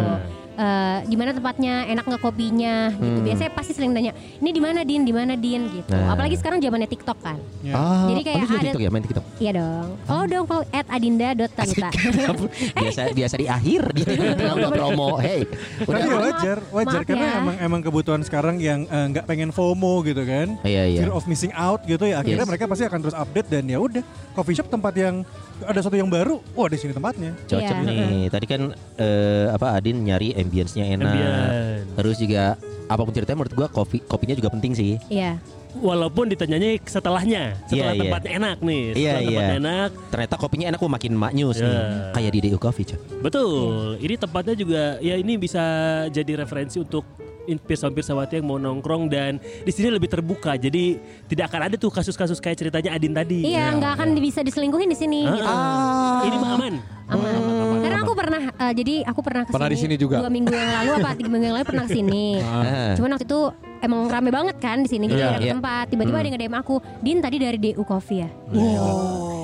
[0.60, 3.16] Eh, di mana tempatnya enak nggak kopinya gitu.
[3.16, 3.24] Hmm.
[3.24, 4.12] Biasanya pasti sering nanya,
[4.44, 5.96] ini di mana Din, di mana Din gitu.
[5.96, 6.12] Nah.
[6.12, 7.40] Apalagi sekarang zamannya TikTok kan.
[7.72, 9.26] Ah, Jadi kayak oh, ada- TikTok ya, main TikTok.
[9.40, 9.88] Iya dong.
[10.04, 11.90] Follow dong, follow at adinda.tanita.
[12.84, 14.36] biasa biasa di akhir dia
[14.68, 15.16] promo.
[15.24, 15.48] Hey,
[15.80, 17.40] Tapi ya Maaf, wajar, wajar maaf karena ya.
[17.40, 20.60] emang emang kebutuhan sekarang yang eh, nggak pengen FOMO gitu kan.
[20.68, 21.00] Iya iya.
[21.08, 22.20] Fear of missing out gitu ya.
[22.20, 22.52] Akhirnya Yes.
[22.52, 24.04] mereka pasti akan terus update dan ya udah
[24.36, 25.24] coffee shop tempat yang
[25.60, 27.36] ada satu yang baru, wah di sini tempatnya.
[27.48, 27.84] Cocok Iya.
[27.84, 28.28] nih.
[28.28, 28.62] Tadi kan
[28.96, 31.06] eh, apa Adin nyari ambience-nya enak.
[31.06, 31.94] Ambience.
[31.94, 32.44] Terus juga
[32.90, 34.98] apa pun ceritanya menurut gua kopi kopinya juga penting sih.
[35.14, 35.38] Iya.
[35.70, 38.02] Walaupun ditanyanya setelahnya, setelah Iya, iya.
[38.02, 39.62] tempatnya enak nih, setelah Iya, tempatnya iya.
[39.62, 41.64] enak, Ternyata kopinya enak gua makin maknyus Ya.
[41.64, 41.78] nih.
[42.18, 43.00] Kayak di DU Coffee, Cok.
[43.22, 43.70] betul.
[44.02, 45.64] Ini tempatnya juga, ya ini bisa
[46.10, 47.06] jadi referensi untuk
[47.50, 50.54] pirsawan-pirsawati yang mau nongkrong dan di sini lebih terbuka.
[50.54, 53.42] Jadi tidak akan ada tuh kasus-kasus kayak ceritanya Adin tadi.
[53.42, 55.26] Iya, nggak akan bisa diselingkuhin di sini.
[55.26, 55.50] Ah, gitu.
[55.50, 56.22] ah.
[56.26, 56.74] Ini mah aman.
[57.10, 57.34] Aman.
[57.82, 60.16] Karena aku pernah, eh, jadi aku pernah ke sini Pernah di sini juga?
[60.22, 62.26] Dua minggu yang lalu apa tiga minggu yang lalu pernah ke sini.
[62.38, 62.94] Ah.
[62.94, 63.42] Cuman waktu itu
[63.80, 65.54] emang rame banget kan di sini jadi Iya, ada iya.
[65.54, 65.86] tempat.
[65.88, 68.30] Tiba-tiba ada yang nge-DM aku, Din tadi dari DU Coffee ya.
[68.48, 68.94] Gitu.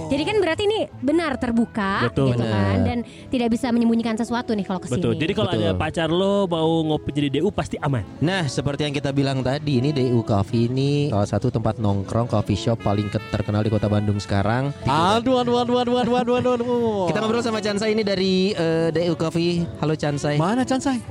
[0.05, 2.29] Jadi kan berarti ini benar terbuka Betul.
[2.29, 5.01] gitu kan dan tidak bisa menyembunyikan sesuatu nih kalau ke sini.
[5.01, 5.13] Betul.
[5.17, 5.63] Jadi kalau Betul.
[5.63, 8.05] ada pacar lo mau ngopi jadi DU pasti aman.
[8.21, 12.53] Nah, seperti yang kita bilang tadi, ini DU Coffee ini salah satu tempat nongkrong coffee
[12.55, 14.69] shop paling ke- terkenal di Kota Bandung sekarang.
[14.85, 17.05] Aduh, aduh, aduh, aduh, aduh, aduh, aduh.
[17.09, 19.65] Kita ngobrol sama Chansai ini dari eh, DU Coffee.
[19.81, 20.37] Halo Chansai.
[20.37, 21.01] Mana Chansai?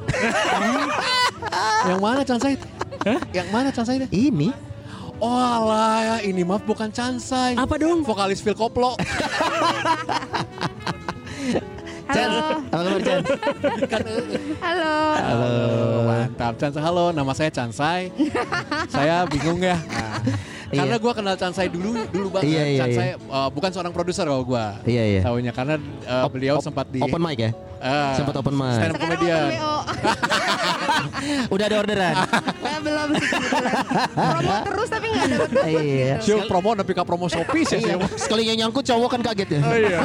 [1.90, 2.54] Yang mana Chansai?
[3.32, 4.10] Yang mana Chansai deh?
[4.12, 4.50] Ini
[5.20, 7.52] Oh alah, ya, ini maaf bukan Chansai.
[7.52, 8.00] Apa dong?
[8.08, 8.96] Vokalis Phil Koplo.
[12.10, 12.34] Chans,
[12.72, 13.28] apa kabar Chans?
[14.64, 14.92] Halo.
[15.20, 15.52] Halo.
[16.08, 16.80] Mantap, Chansai.
[16.80, 18.08] Halo, nama saya Chansai.
[18.96, 19.76] saya bingung ya.
[19.76, 20.24] Nah,
[20.70, 21.02] karena Iya.
[21.02, 22.46] gue kenal Chansai dulu, dulu banget.
[22.48, 24.64] Iya, iya, Chansai uh, bukan seorang produser kalau gue.
[24.86, 25.20] Iya iya.
[25.20, 25.74] Tahunya karena
[26.06, 27.50] uh, beliau op- sempat di Open mic ya?
[27.78, 28.78] uh, Sempat open mic.
[28.78, 29.44] stand up Sekarang comedian.
[31.54, 32.14] Udah ada orderan.
[32.60, 33.74] Eh, belum sih kebetulan.
[34.14, 35.50] Promo terus tapi nggak dapat.
[35.68, 36.14] Iya.
[36.22, 37.80] Siu promo tapi ka promo Shopee sih.
[37.80, 39.60] Iya, sekali yang nyangkut cowok kan kaget ya.
[39.64, 39.98] Oh iya.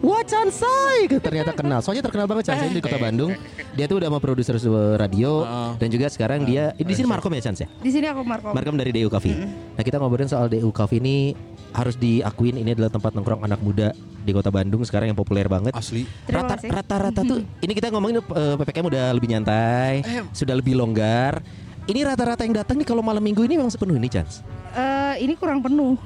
[0.06, 1.80] Wah Chansai ternyata kenal.
[1.84, 3.32] Soalnya terkenal banget Chansai di Kota Bandung.
[3.74, 4.56] Dia tuh udah sama produser
[4.98, 5.70] radio Heeh.
[5.78, 7.68] dan juga sekarang dia di sini Markom ya Chans ya.
[7.80, 8.52] Di sini aku Marco.
[8.52, 9.36] Markom dari DU Coffee.
[9.76, 11.32] Nah kita ngobrolin soal DU Coffee ini
[11.70, 15.72] harus diakuin ini adalah tempat nongkrong anak muda di Kota Bandung sekarang yang populer banget.
[15.72, 16.04] Asli.
[16.28, 20.24] Rata-rata tuh ini kita ngomongin eh, PPKM udah lebih nyantai, Eh.
[20.34, 21.40] sudah lebih longgar.
[21.88, 24.44] Ini rata-rata yang datang nih kalau malam minggu ini memang sepenuh ini Chans.
[24.70, 25.98] Eh, ini kurang penuh.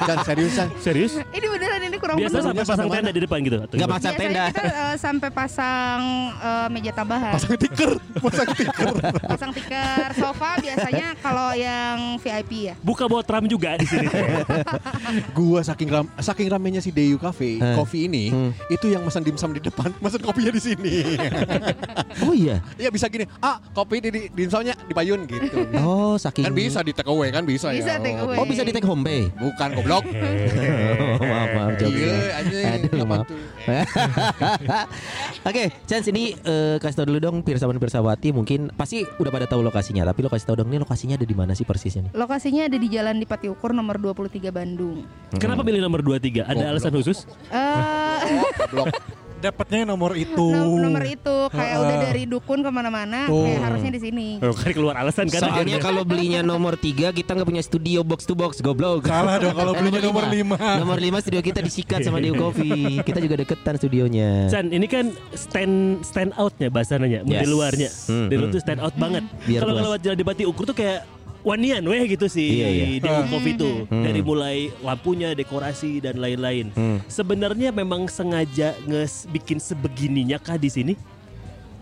[0.00, 0.68] Dan seriusan.
[0.78, 1.12] Serius?
[1.30, 2.46] ini beneran ini kurang Biasa penuh.
[2.46, 3.56] sampai pasang tenda di depan gitu.
[3.58, 3.92] atau Nggak gimana?
[3.92, 4.44] pasang Biasanya tenda.
[4.48, 6.00] kita eh, sampai pasang
[6.34, 7.32] eh, meja tambahan.
[7.32, 8.92] Pasang tiker, pasang tiker.
[9.22, 12.74] pasang tikar sofa biasanya kalau yang VIP ya.
[12.80, 14.08] Buka buat tram juga di sini.
[15.36, 17.74] Gua saking ram, saking ramenya si Deyu Cafe, Eh.
[17.74, 18.50] kopi ini, Hmm.
[18.66, 20.94] itu yang pesan dimsum di depan, pesan kopinya di sini.
[22.20, 22.60] Oh iya.
[22.76, 25.64] Iya bisa gini, ah kopi di, di dimsumnya di payun gitu.
[25.78, 26.42] Oh saking.
[26.42, 27.98] Kan bisa di take away kan bisa, Bisa ya.
[27.98, 28.36] take away.
[28.38, 29.26] Oh bisa di take home pay.
[29.34, 30.04] Bukan goblok.
[31.30, 31.70] maaf maaf.
[31.80, 32.86] Iya, anjing.
[32.86, 33.26] Aduh maaf.
[35.48, 39.60] Oke, Chance ini eh, kasih tau dulu dong Pirsawan Pirsawati mungkin pasti udah pada tahu
[39.60, 42.12] lokasinya tapi lo kasih tau dong nih lokasinya ada di mana sih persisnya nih?
[42.12, 45.04] Lokasinya ada di Jalan Dipati Ukur nomor 23 Bandung.
[45.36, 46.44] Kenapa pilih nomor 23?
[46.44, 46.70] Ada Goblok.
[46.70, 47.18] alasan khusus?
[47.50, 48.88] Eh Goblok.
[49.40, 50.46] Dapatnya nomor itu.
[50.46, 51.80] nom- nomor itu kayak Heeh.
[51.80, 53.42] udah dari dukun ke mana-mana Tuh.
[53.42, 54.28] kayak harusnya di sini.
[54.38, 55.40] Oh, kan keluar alasan kan?
[55.40, 55.78] Soalnya akhirnya.
[55.80, 59.04] kalau belinya nomor 3 kita nggak punya studio box to box goblok.
[59.04, 60.56] Salah dong kalau belinya nomor lima.
[60.76, 63.00] Nomor 5 studio kita disikat sama Dio Coffee.
[63.00, 64.46] Kita juga deketan studionya.
[64.46, 67.42] Chan, ini kan stand stand outnya bahasanya, Yes.
[67.42, 67.88] di luarnya.
[68.06, 68.54] Hmm, Di luar hmm.
[68.54, 69.24] tuh stand out banget.
[69.42, 69.84] Biar Kalau puas.
[69.86, 71.00] lewat jalan di Bati Ukur tuh kayak
[71.40, 72.84] wanian weh gitu sih Iya, iya.
[72.86, 73.76] di Dewa Coffee tuh.
[73.86, 74.02] Hmm.
[74.02, 76.68] Dari mulai lampunya, dekorasi dan lain-lain.
[76.70, 77.00] Hmm.
[77.06, 80.94] Sebenarnya memang sengaja nges bikin sebegininya kah di sini?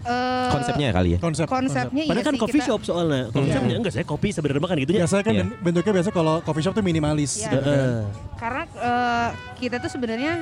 [0.00, 1.18] Eh, Konsepnya kali ya.
[1.18, 1.44] Konsep.
[1.44, 3.22] konsepnya Padahal iya kan sih, coffee kita- shop soalnya.
[3.28, 4.98] Coffee shopnya enggak saya kopi sebenarnya kan gitu ya.
[5.02, 5.42] Biasanya kan Iya.
[5.42, 7.32] ben- bentuknya biasa kalau coffee shop tuh minimalis.
[7.36, 7.50] Iya.
[7.50, 7.68] gitu.
[7.68, 7.98] Heeh.
[8.36, 10.32] Karena eh, kita tuh sebenarnya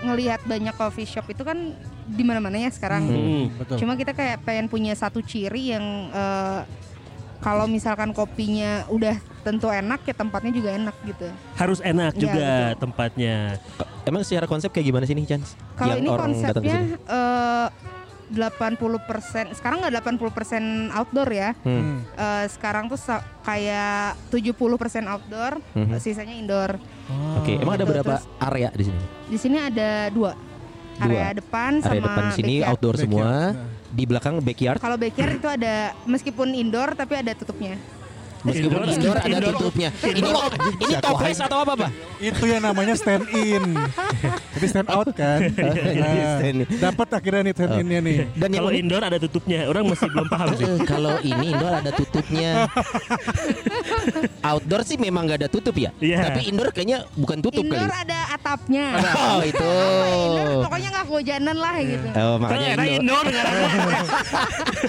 [0.00, 1.72] ngelihat banyak coffee shop itu kan
[2.06, 3.02] di mana-mana ya sekarang.
[3.02, 3.44] Hmm.
[3.56, 3.76] Betul.
[3.78, 6.60] Cuma kita kayak pengen punya satu ciri yang eh,
[7.40, 11.26] kalau misalkan kopinya udah tentu enak ya tempatnya juga enak gitu.
[11.56, 12.80] Harus enak Iya, juga betul.
[12.84, 13.36] tempatnya.
[14.04, 15.56] Emang secara konsep kayak gimana sih nih Chance?
[15.74, 17.68] Kalau ini orang konsepnya eh
[18.30, 21.50] 80% sekarang nggak 80% outdoor ya.
[21.60, 22.06] Hmm.
[22.14, 23.00] Eh, sekarang tuh
[23.42, 24.54] kayak 70%
[25.04, 26.78] outdoor, eh, sisanya indoor.
[27.36, 29.00] Oke, emang ada Gitu, berapa terus- area di sini?
[29.26, 30.32] Di sini ada dua.
[30.94, 31.06] Dua.
[31.08, 32.70] Area depan sama Area depan di sini backyard.
[32.70, 33.79] outdoor semua, Backyard.
[33.90, 34.78] Di belakang backyard.
[34.78, 37.76] Kalau backyard itu ada meskipun indoor tapi ada tutupnya.
[38.40, 39.88] Meskipun Indoor- indoor ada indoor- tutupnya.
[40.00, 40.30] Ini
[40.80, 41.90] ini toples atau apa, Pak?
[42.18, 43.64] Itu yang namanya stand in.
[44.50, 45.40] Jadi stand out kan.
[46.00, 46.68] Nah, Stand in.
[46.72, 48.16] Dapat akhirnya nih stand innya nih.
[48.32, 49.58] Dan yang Kalau indoor ada tutupnya.
[49.64, 50.64] Orang masih belum paham sih.
[50.64, 52.50] Eh, kalau ini indoor ada tutupnya.
[54.50, 55.90] Outdoor sih memang nggak ada tutup ya.
[55.98, 56.18] Iya.
[56.26, 58.02] Tapi indoor kayaknya bukan tutup Indoor kali.
[58.02, 58.86] ada atapnya.
[59.12, 59.70] Oh itu.
[60.00, 62.08] Indoor pokoknya nggak kehujanan lah gitu.
[62.10, 62.96] Oh Kan makanya indoor.
[62.96, 63.60] indoor nggak ada.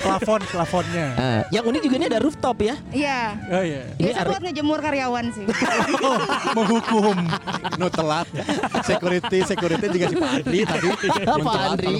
[0.02, 1.06] Plafon, plafonnya.
[1.16, 2.76] Ah, yang unik juga ini ada rooftop ya.
[2.92, 3.20] Iya.
[3.44, 3.84] Oh iya.
[3.96, 5.46] Ini Biasa are- buat ngejemur karyawan sih.
[6.02, 6.18] Oh,
[6.54, 7.18] menghukum.
[7.76, 8.28] Nu telat.
[8.82, 10.88] Security, security juga si Pak Andri tadi.
[11.22, 11.94] Nu Pak Andri.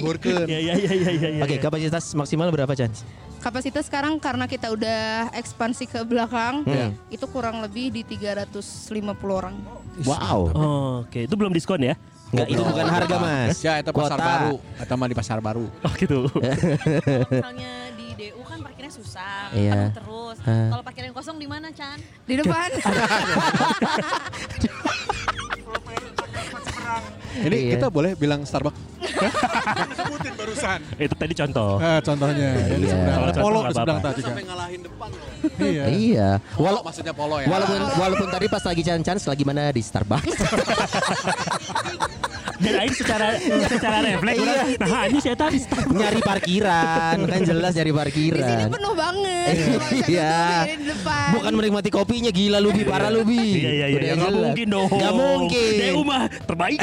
[0.44, 1.42] Iya iya iya iya iya.
[1.42, 3.06] Oke, kapasitas maksimal berapa Chance?
[3.38, 5.02] Kapasitas sekarang karena kita udah
[5.32, 6.94] ekspansi ke belakang, Hmm.
[7.08, 9.02] itu kurang lebih di 350
[9.32, 9.54] orang.
[10.00, 10.38] Wow.
[10.52, 11.94] Oh, Oke, itu belum diskon ya?
[12.30, 13.58] Enggak, itu bukan harga, Mas.
[13.60, 14.24] Ya, itu pasar Kuota.
[14.24, 14.54] baru.
[14.78, 15.66] Eta mah di pasar baru.
[15.68, 16.18] Oh gitu.
[17.28, 18.51] misalnya di DU kan
[18.82, 19.72] parkirnya susah, Iya.
[19.78, 20.36] penuh terus.
[20.42, 20.66] Ah.
[20.74, 22.02] Kalau parkir yang kosong di mana, Chan?
[22.26, 22.66] Di depan.
[27.32, 27.70] Ini Iya.
[27.78, 28.76] kita boleh bilang Starbucks.
[29.96, 30.78] Sebutin barusan.
[30.98, 31.78] Itu tadi contoh.
[31.78, 32.48] Nah, contohnya.
[32.52, 32.90] ya, di Iya.
[32.92, 33.14] seberang.
[33.14, 34.10] Kalau polo di seberang apa-apa.
[34.10, 34.28] tadi kan.
[34.28, 35.26] Sampai ngalahin depan loh.
[35.62, 35.84] Iya.
[35.88, 36.28] Iya.
[36.52, 37.46] Polo Walau maksudnya polo ya.
[37.48, 40.26] walaupun walaupun tadi pas lagi chance lagi mana di Starbucks.
[42.62, 43.26] Dan Aing secara
[43.66, 44.62] secara refleks Iya.
[44.78, 45.58] nah ini saya tadi
[45.90, 48.68] nyari parkiran kan jelas nyari Di sini parkiran.
[48.70, 49.54] penuh banget.
[50.06, 50.38] Iya.
[50.78, 51.26] Depan.
[51.38, 53.38] Bukan menikmati kopinya gila lu bi parah lu bi.
[53.62, 54.88] Iya iya iya, ya, nggak mungkin dong.
[54.88, 55.72] Nggak mungkin.
[55.78, 56.78] DU mah terbaik.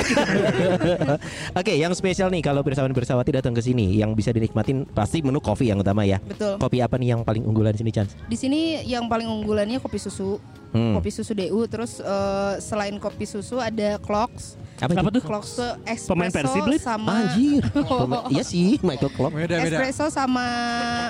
[1.59, 5.39] Oke, yang spesial nih kalau pirsawan pirsawati datang ke sini yang bisa dinikmatin pasti menu
[5.39, 6.19] kopi yang utama ya.
[6.19, 6.59] Betul.
[6.59, 8.15] Kopi apa nih yang paling unggulan di sini Chance?
[8.27, 10.37] Di sini yang paling unggulannya kopi susu.
[10.69, 10.93] Hmm.
[10.93, 14.59] Kopi susu DU terus eh, selain kopi susu ada clocks.
[14.79, 15.19] Apa, Apa itu?
[15.19, 15.23] tuh?
[15.27, 15.73] Tuh
[16.07, 16.79] Pemain espresso Persib, Lid?
[16.79, 17.63] sama Anjir.
[17.69, 19.35] Pema- Iya sih, Michael Klopp.
[19.35, 19.75] Beda beda.
[19.75, 20.45] espresso sama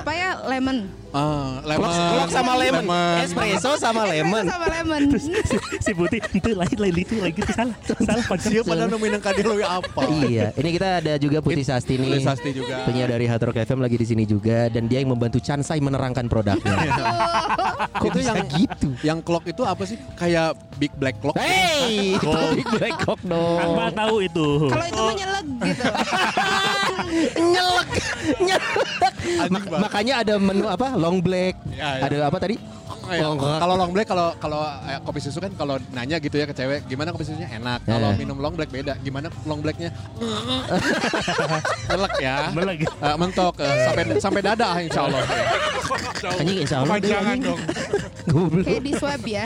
[0.01, 0.89] apa ya lemon.
[1.09, 1.89] Ah, lemon.
[1.89, 2.85] Klopp sama lemon.
[3.21, 4.43] Espresso sama lemon.
[4.43, 5.01] Espresso sama lemon.
[5.79, 7.77] si Putih itu lain lain itu lagi itu salah.
[7.83, 8.49] Salah konsep.
[8.51, 10.01] Siapa pada nemuin yang kadil lu apa?
[10.25, 12.09] Iya, ini kita ada juga Putih Sasti nih.
[12.09, 12.85] Putih Sasti juga.
[12.85, 16.25] Penyiar dari Hard Rock FM lagi di sini juga dan dia yang membantu Chansai menerangkan
[16.25, 16.73] produknya.
[17.91, 18.89] Kok Itu yang gitu?
[19.01, 19.97] Yang clock itu apa sih?
[20.13, 21.35] Kayak big black clock.
[21.35, 23.58] Hey, itu Big Black Cock dong.
[23.61, 24.47] Akmal tahu itu.
[24.67, 25.83] Kalau itu mah nyeleg gitu.
[27.53, 27.89] nyelek
[28.39, 29.13] nyelek
[29.49, 32.05] Mak- makanya ada menu apa long black Ya, ya.
[32.05, 32.55] ada apa tadi
[33.11, 33.57] Ya, Oh, enggak.
[33.57, 36.85] kalau long black kalau kalau eh, kopi susu kan kalau nanya gitu ya ke cewek
[36.85, 37.81] gimana kopi susunya enak.
[37.83, 38.15] Kalau Eh.
[38.15, 38.93] minum long black beda.
[38.99, 39.89] Gimana long blacknya?
[41.89, 42.35] Nyelek ya.
[42.51, 42.77] Melek.
[42.83, 45.21] Eh, mentok eh, sampai sampai dada insya Allah.
[46.19, 47.43] anjing insya Allah deh, Kepanjangan anjing.
[47.45, 47.59] dong.
[48.29, 48.61] Goblok.
[48.61, 49.45] Kayak di swab ya.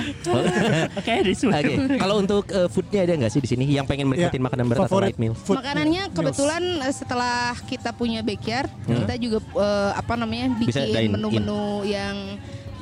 [0.99, 1.54] Oke, di sini.
[1.54, 4.65] Oke, kalau untuk eh, foodnya ada nggak sih di sini yang pengen menikmatin Ya, makanan
[4.65, 5.34] berat atau favorit light meal?
[5.34, 6.13] food Makanannya meals.
[6.13, 11.12] kebetulan eh, setelah kita punya backyard, kita juga eh, apa namanya bikin in.
[11.12, 12.15] menu-menu yang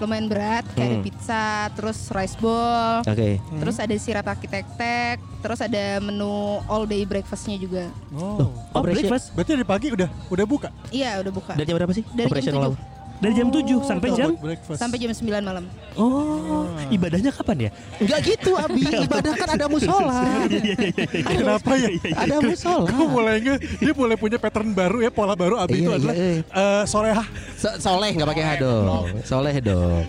[0.02, 1.06] lumayan berat kayak ada Hmm.
[1.06, 3.38] pizza, terus rice bowl, Oke.
[3.38, 6.32] terus ada shirataki tek-tek, terus ada menu
[6.66, 7.86] all day breakfastnya juga.
[8.12, 8.50] Oh.
[8.72, 10.70] Oh, Operation- breakfast Berarti dari pagi udah udah buka.
[10.90, 11.54] Iya udah buka.
[11.54, 12.04] Dari jam berapa sih?
[12.10, 12.91] Dari jam Operational tujuh.
[13.22, 14.30] Dari jam 7 sampai jam.
[14.74, 15.64] Sampai jam 9 malam.
[15.94, 17.72] Oh, ibadahnya kapan ya?
[18.02, 20.42] Enggak gitu Abi, ibadah kan ada musola.
[21.30, 21.90] Kenapa ya?
[22.18, 22.90] Ada musola.
[22.90, 25.98] Gue mulai nge, dia mulai punya pattern baru ya, pola baru Iya, Abi itu iya,
[26.02, 26.32] adalah iya.
[26.42, 27.28] eh, sorehah.
[27.62, 29.06] So- soleh nggak pakai H dong.
[29.22, 30.04] Soleh dong.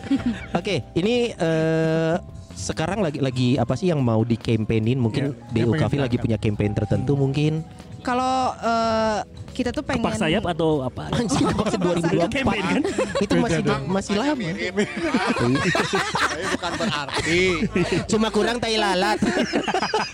[0.57, 2.17] Oke, ini eh
[2.53, 4.97] sekarang lagi lagi apa sih yang mau di campaignin?
[4.97, 7.61] Mungkin Iya, DU yang pengen Cafe lagi punya campaign tertentu mungkin.
[8.01, 9.21] Kalau eh,
[9.53, 11.13] kita tuh pengen Kepak sayap atau apa?
[11.21, 12.33] Anjing vaksin 2024.
[12.33, 12.83] Campaign kan?
[13.21, 14.49] Itu masih masih lama.
[14.49, 14.85] Tapi
[16.57, 17.43] bukan berarti.
[18.09, 19.21] Cuma kurang tai lalat.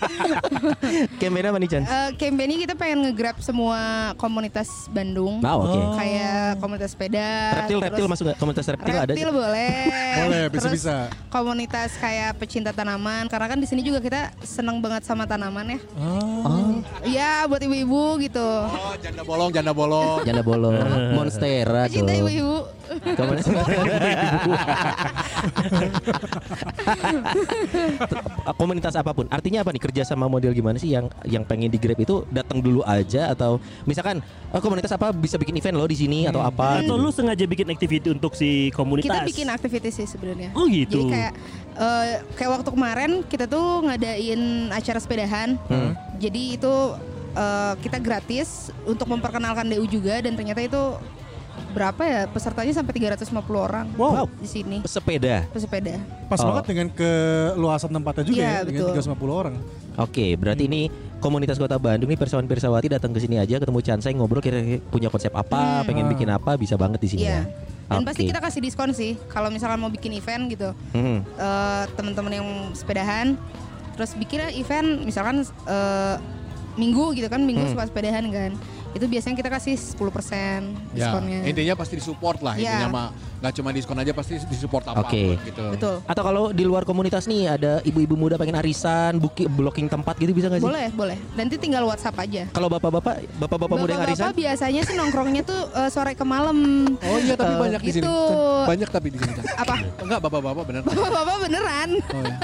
[1.21, 1.83] campaign apa nih Chan?
[1.87, 5.39] Eh, campaign ini kita pengen nge-grab semua komunitas Bandung.
[5.39, 5.79] Nah, oke.
[5.95, 7.29] Kayak komunitas sepeda.
[7.63, 8.37] Reptil reptil masuk nggak?
[8.37, 9.13] Komunitas reptil, ada.
[9.15, 9.73] reptil boleh.
[10.19, 11.07] Boleh, bisa-bisa.
[11.31, 15.79] Komunitas kayak pecinta tanaman karena kan di sini juga kita seneng banget sama tanaman ya.
[15.95, 18.49] Oh, Iya buat ibu-ibu gitu.
[18.67, 20.25] Oh, janda bolong, janda bolong.
[20.25, 20.73] janda bolong,
[21.17, 22.01] monstera tuh.
[22.01, 22.65] Pecinta ibu-ibu.
[22.89, 23.45] Komunitas
[28.59, 29.29] komunitas apa pun.
[29.29, 32.65] Artinya apa nih kerja sama model gimana sih yang yang pengen di Grab itu datang
[32.65, 36.81] dulu aja atau misalkan oh, komunitas apa bisa bikin event lo di sini atau apa?
[36.81, 37.05] Atau gitu.
[37.05, 39.13] lu sengaja bikin activity untuk si komunitas?
[39.13, 40.49] Kita bikin aktivitas sih sebenarnya.
[40.57, 41.05] Oh gitu.
[41.05, 41.31] Jadi kayak
[41.77, 45.61] eh, kayak waktu kemarin kita tuh ngadain acara sepedahan.
[45.69, 45.93] Hmm.
[46.17, 46.73] Jadi itu
[47.31, 48.49] eh, kita gratis
[48.83, 50.81] untuk memperkenalkan DU juga dan ternyata itu
[51.69, 53.27] berapa ya pesertanya sampai 350
[53.59, 54.31] orang Wow.
[54.33, 55.43] di sini Sepeda.
[55.49, 55.99] pesepeda.
[56.25, 56.49] Pas Oh.
[56.49, 58.95] banget dengan keluasan tempatnya juga Iya, ya, dengan betul.
[58.95, 59.55] 350 orang.
[59.99, 60.87] Oke, berarti ini
[61.19, 65.11] komunitas Kota Bandung nih Persawan Pirsawati datang ke sini aja ketemu Chansay ngobrol kira-kira punya
[65.11, 65.85] konsep apa, Hmm.
[65.85, 67.43] pengen bikin apa bisa banget di sini Iya.
[67.43, 67.51] ya.
[67.89, 68.29] Dan pasti Oke.
[68.31, 70.71] kita kasih diskon sih kalau misalkan mau bikin event gitu.
[70.89, 71.27] Hmm.
[71.27, 73.35] eh, teman-teman yang sepedahan
[73.91, 76.15] terus bikin event misalkan eh,
[76.79, 77.73] minggu gitu kan minggu Hmm.
[77.75, 78.51] suka sepedahan kan
[78.89, 80.63] itu biasanya kita kasih 10%
[80.95, 82.55] Ya, diskonnya intinya pasti disupport lah.
[82.55, 82.79] Ya.
[82.79, 83.07] Intinya mah
[83.39, 85.39] nggak cuma diskon aja pasti disupport apa Oke.
[85.41, 85.63] gitu.
[85.69, 90.15] betul Atau kalau di luar komunitas nih ada ibu-ibu muda pengen arisan, buki, blocking tempat
[90.15, 90.67] gitu bisa nggak sih?
[90.67, 94.27] boleh boleh nanti tinggal WhatsApp aja Kalau bapak-bapak, bapak-bapak muda yang arisan?
[94.27, 96.57] Bapak-bapak biasanya sih nongkrongnya tuh eh, sore ke malam
[96.99, 98.03] Oh iya tapi Eh, banyak di sini.
[98.03, 98.15] gitu.
[98.65, 99.31] Banyak tapi di sini.
[99.55, 100.81] Apa Enggak bapak-bapak bener.
[100.83, 102.35] bapak-bapak beneran Oh, ya.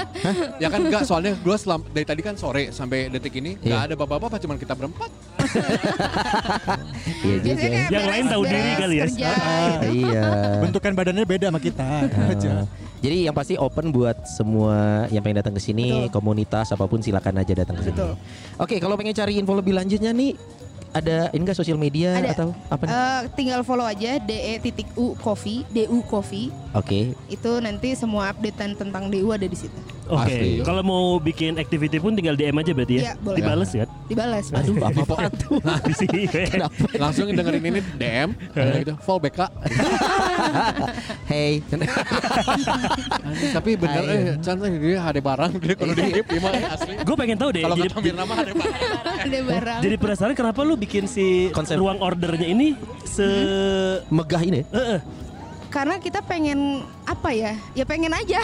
[0.58, 3.86] ya kan enggak soalnya gue selam dari tadi kan sore sampai detik ini enggak Iya.
[3.86, 5.10] ada bapak-bapak cuma kita berempat.
[7.06, 7.66] Iya juga.
[7.88, 9.04] Yang lain tahu beres- diri kali ya.
[9.04, 9.86] Ah, gitu.
[10.02, 10.24] Iya.
[10.62, 12.50] Bentukan badannya beda sama kita aja.
[12.50, 12.64] Ah.
[12.96, 16.12] Jadi yang pasti open buat semua yang pengen datang ke sini, Betul.
[16.16, 17.94] komunitas apa pun silakan aja datang ke sini.
[17.94, 18.12] Betul.
[18.58, 20.34] Oke, kalau pengen cari info lebih lanjutnya nih
[20.92, 22.28] ada ini enggak sosial media Ada.
[22.36, 22.92] atau apa nih?
[22.92, 27.16] Eh, tinggal follow aja de titik u coffee du coffee Oke.
[27.26, 32.14] itu nanti semua updatean tentang du ada di situ Oke, kalau mau bikin activity pun
[32.14, 33.02] tinggal DM aja berarti ya.
[33.02, 33.38] Iya, boleh.
[33.42, 33.84] Dibales ya.
[34.06, 35.58] dibalas Aduh, apa apa tuh?
[37.02, 38.30] Langsung dengerin ini DM
[38.86, 39.50] gitu, follow back Kak.
[41.26, 41.58] Hey.
[43.50, 46.92] Tapi bener eh Chan eh, dia ada barang dia kalau di skip lima asli.
[47.02, 47.62] Gue pengen tahu deh.
[47.66, 48.80] Kalau jadi, kata Mirna mah ada barang.
[49.26, 51.76] ada barang jadi penasaran kenapa lu bikin si Konsep.
[51.76, 53.26] ruang ordernya ini se
[54.08, 54.60] Megah ini.
[54.62, 55.00] Eh, eh.
[55.66, 58.40] karena kita pengen apa ya ya pengen aja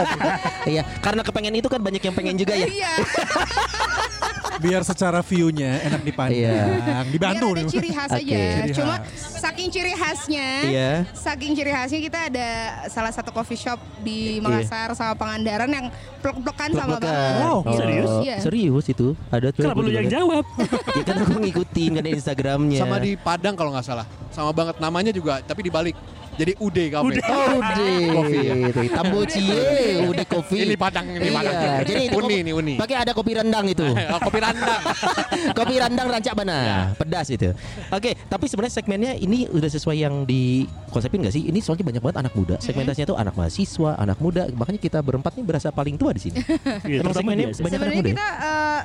[0.70, 2.68] Iya, karena kepengen itu kan banyak yang pengen juga ya.
[2.68, 2.92] iya
[4.60, 6.36] Biar secara view-nya enak dipandang.
[6.36, 7.02] Iya.
[7.08, 8.20] Dibantu biar ada ciri khas Oke.
[8.20, 9.40] aja Ciri cuma khas.
[9.40, 10.90] saking ciri khasnya Iya.
[11.10, 12.48] saking ciri khasnya kita ada
[12.86, 15.86] salah satu coffee shop di Makassar sama Pangandaran yang
[16.20, 17.58] plek-plekan sama banget Wow.
[17.64, 17.78] gitu.
[17.80, 18.10] Serius?
[18.20, 18.36] Iya.
[18.38, 19.08] Serius itu.
[19.28, 19.64] Ada tuh.
[19.64, 20.44] Kenapa lu yang jawab?
[21.00, 22.78] Ya kan aku ngikutin kan Instagramnya.
[22.78, 24.04] Sama di Padang kalau nggak salah.
[24.28, 25.96] Sama banget namanya juga tapi dibalik.
[26.40, 27.04] Jadi Ude Cafe.
[27.20, 27.92] Oh, Ude.
[28.10, 28.54] Kopi ya.
[28.64, 29.60] Itu, Tambo Cie,
[30.02, 30.56] Ude Kopi.
[30.62, 31.52] Ini Padang, ini Padang.
[31.52, 32.74] Iya, jadi itu Uni kopi- nih, Uni.
[32.74, 33.84] Pakai ada kopi rendang itu.
[34.10, 34.80] Oh, kopi randang.
[35.58, 36.58] kopi rendang rancak bana.
[36.94, 37.52] Pedas itu.
[37.90, 41.44] Oke, tapi sebenarnya segmennya ini udah sesuai yang di konsepin gak sih?
[41.44, 42.56] Ini soalnya banyak banget anak muda.
[42.58, 44.48] Segmentasinya tuh anak mahasiswa, anak muda.
[44.50, 46.40] Makanya kita berempat nih berasa paling tua di sini.
[46.82, 47.54] Iya, Emang terutama segmennya dia.
[47.54, 48.08] banyak anak sebenarnya muda.
[48.08, 48.14] ya?
[48.14, 48.80] kita eh,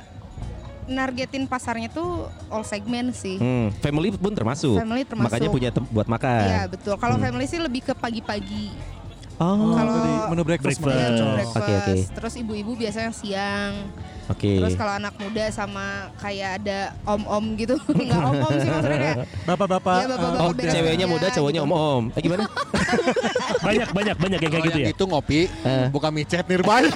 [0.86, 4.76] nargetin pasarnya tuh all segmen sih Hmm, family pun termasuk.
[4.76, 5.28] Family termasuk.
[5.28, 6.44] Makanya punya tem- buat makan.
[6.44, 6.94] Iya betul.
[6.94, 7.24] Kalau Hmm.
[7.24, 8.70] family sih lebih ke pagi-pagi.
[9.36, 10.80] Oh, Kalau- menu breakfast.
[10.80, 11.12] Breakfast.
[11.12, 11.56] Iya, breakfast.
[11.58, 11.94] Oke, oke.
[12.14, 13.72] Terus ibu-ibu biasanya siang.
[14.26, 14.48] oke.
[14.58, 15.84] Terus kalau anak muda sama
[16.16, 17.76] kayak ada om-om gitu.
[17.92, 19.12] Enggak om-om sih maksudnya
[19.44, 19.96] Bapak-bapak.
[19.98, 21.68] Iya, bapak-bapak eh, Oh, beres ceweknya kerja muda, cowoknya gitu.
[21.68, 22.02] om-om.
[22.10, 22.44] Eh gimana?
[23.66, 24.94] banyak banyak banyak yang kayak gitu yang ya.
[24.96, 25.86] itu ngopi, Eh.
[25.90, 26.82] bukan micet nearby.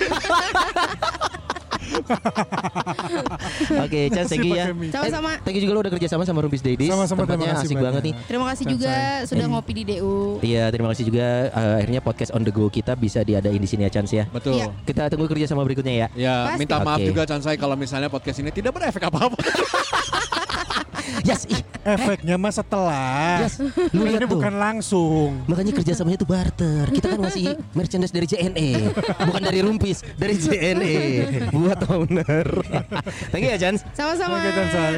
[3.84, 4.72] Oke, Chan, thank you ya.
[4.92, 5.30] Sama-sama.
[5.36, 6.90] Eh, thank you juga lo udah kerja sama sama Rumpis Daddies.
[6.90, 7.86] Sama-sama, terima kasih asik banyak.
[7.86, 8.14] banget nih.
[8.26, 8.94] Terima kasih juga
[9.26, 10.40] sudah ngopi di DU.
[10.40, 13.86] Iya, terima kasih juga eh, akhirnya podcast on the go kita bisa diadain di sini
[13.86, 14.24] ya Chance ya.
[14.28, 14.60] Betul.
[14.60, 14.66] Iya.
[14.84, 16.06] Kita tunggu kerja sama berikutnya ya.
[16.16, 16.60] Ya, Pasti.
[16.64, 17.08] minta maaf Oke.
[17.08, 19.38] juga Chan saya kalau misalnya podcast ini tidak berefek apa-apa.
[21.20, 23.40] Yes, ih, Efeknya mah setelah.
[23.40, 23.58] yes.
[23.90, 24.30] Lu Ini lihat tuh.
[24.32, 25.28] bukan langsung.
[25.44, 26.84] Makanya kerjasamanya itu barter.
[26.88, 27.44] Kita kan ngasih
[27.78, 28.70] merchandise dari JNE,
[29.20, 30.96] bukan dari Rumpis, dari JNE
[31.50, 32.46] buat owner.
[33.28, 33.82] Thank you ya Chance.
[33.92, 34.38] Sama-sama.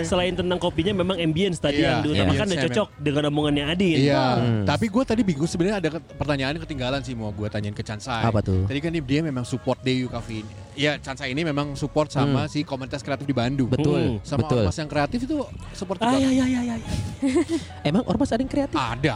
[0.03, 2.53] Selain tentang kopinya memang ambience tadi Iya, yang diutamakan iya.
[2.53, 3.97] udah cocok dengan omongannya Adin.
[3.99, 4.65] Iya, Hmm.
[4.65, 8.23] tapi gue tadi bingung sebenarnya ada pertanyaan ketinggalan sih mau gue tanyain ke Chansai.
[8.23, 8.67] Apa tuh?
[8.67, 10.53] Tadi kan dia, memang support DU Cafe ini.
[10.73, 13.69] Ya, Chansai ini memang support sama si komunitas kreatif di Bandung.
[13.69, 14.25] Betul, Hmm.
[14.25, 14.65] Sama betul.
[14.65, 15.37] ormas yang kreatif itu
[15.73, 16.27] support Ah juga.
[16.27, 16.77] ya ya ya ya.
[17.89, 18.75] Emang ormas ada yang kreatif?
[18.75, 19.15] Ada,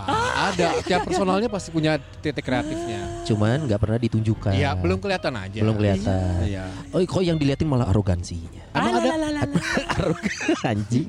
[0.55, 0.66] ada.
[0.87, 3.27] Tiap personalnya pasti punya titik kreatifnya.
[3.27, 4.55] Cuman nggak pernah ditunjukkan.
[4.55, 5.59] Iya, belum kelihatan aja.
[5.59, 6.46] Belum kelihatan.
[6.46, 6.64] Iya.
[6.94, 8.62] Oh, kok yang diliatin malah arogansinya.
[8.77, 9.11] Emang ada
[9.96, 11.09] Arogan anjing.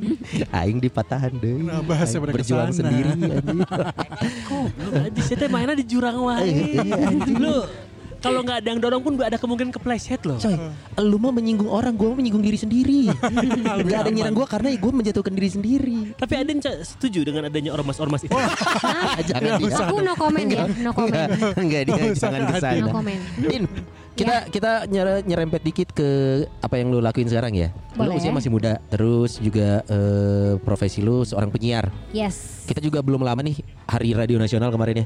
[0.55, 1.59] Aing dipatahan deh.
[1.61, 3.59] Nah, pada berjuang sendiri anjing.
[4.79, 6.47] Lu anjing saya teh mainnya di jurang wae.
[6.47, 7.35] Iya, anjing.
[7.37, 7.57] Lu
[8.17, 10.37] kalau nggak ada yang dorong pun ada kemungkinan kepleset loh.
[10.37, 10.55] Coy,
[10.99, 13.01] lu mah menyinggung orang, gua mah menyinggung diri sendiri.
[13.87, 15.97] Gak ada yang nyerang gua karena gua menjatuhkan diri sendiri.
[16.17, 18.33] Tapi Adin Ca, setuju dengan adanya ormas-ormas itu.
[19.27, 19.75] Jangan dia.
[19.85, 21.29] Aku no comment ya, no comment.
[21.29, 22.77] Enggak, enggak dia jangan ke sana.
[22.81, 23.21] No comment.
[23.37, 23.63] Din,
[24.17, 26.09] kita kita nyere- nyerempet dikit ke
[26.59, 27.69] apa yang lu lakuin sekarang ya.
[27.93, 28.17] Lu Boleh.
[28.17, 31.93] usia masih muda, terus juga eh, profesi lu seorang penyiar.
[32.11, 32.65] Yes.
[32.65, 35.05] Kita juga belum lama nih Hari Radio Nasional kemarin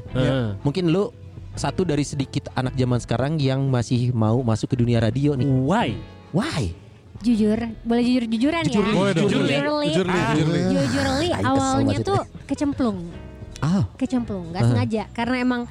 [0.64, 1.12] Mungkin lu
[1.52, 5.46] satu dari sedikit anak zaman sekarang yang masih mau masuk ke dunia radio nih.
[5.46, 5.88] Why?
[6.32, 6.72] Why?
[7.22, 7.54] Jujur,
[7.86, 8.20] boleh ya.
[8.26, 8.66] Jujur li.
[8.66, 9.54] Jujur li,
[9.94, 10.06] jujur.
[10.74, 12.98] Jujur li, Tai, kesel awalnya tuh kecemplung,
[13.62, 14.68] Ah, kecemplung, nggak Ah.
[14.74, 15.62] sengaja karena emang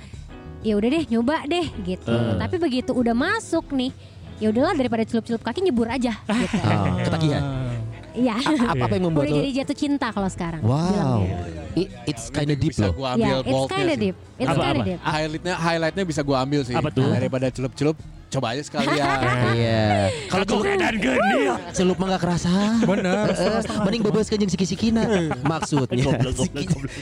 [0.64, 2.08] ya udah deh nyoba deh gitu.
[2.08, 2.40] Ah.
[2.40, 3.92] Tapi begitu udah masuk nih,
[4.40, 6.56] ya udahlah daripada celup-celup kaki nyebur aja gitu.
[6.56, 7.44] oh, ketagihan.
[8.12, 8.36] Iya.
[8.68, 9.40] Apa, apa yang membuat Udah lu?
[9.40, 10.62] jadi jatuh cinta kalau sekarang.
[10.62, 11.24] Wow.
[11.72, 12.94] It- it's kinda deep bisa loh.
[12.94, 14.16] gua Ya, ambil it's boldnya kinda deep.
[14.36, 14.84] It's Apa, kinda apa?
[14.84, 15.00] deep.
[15.02, 16.74] Highlightnya, highlightnya bisa gua ambil sih.
[16.74, 17.08] Apa tuh?
[17.08, 17.96] Daripada celup-celup,
[18.28, 19.08] coba aja sekalian.
[19.56, 19.84] Iya.
[20.28, 21.40] Kalau Aku keadaan gini.
[21.72, 22.52] celup mah gak kerasa.
[22.82, 23.26] Bener.
[23.32, 25.04] Eh, Mending bebas kanjeng siki-sikina.
[25.42, 26.12] Maksudnya.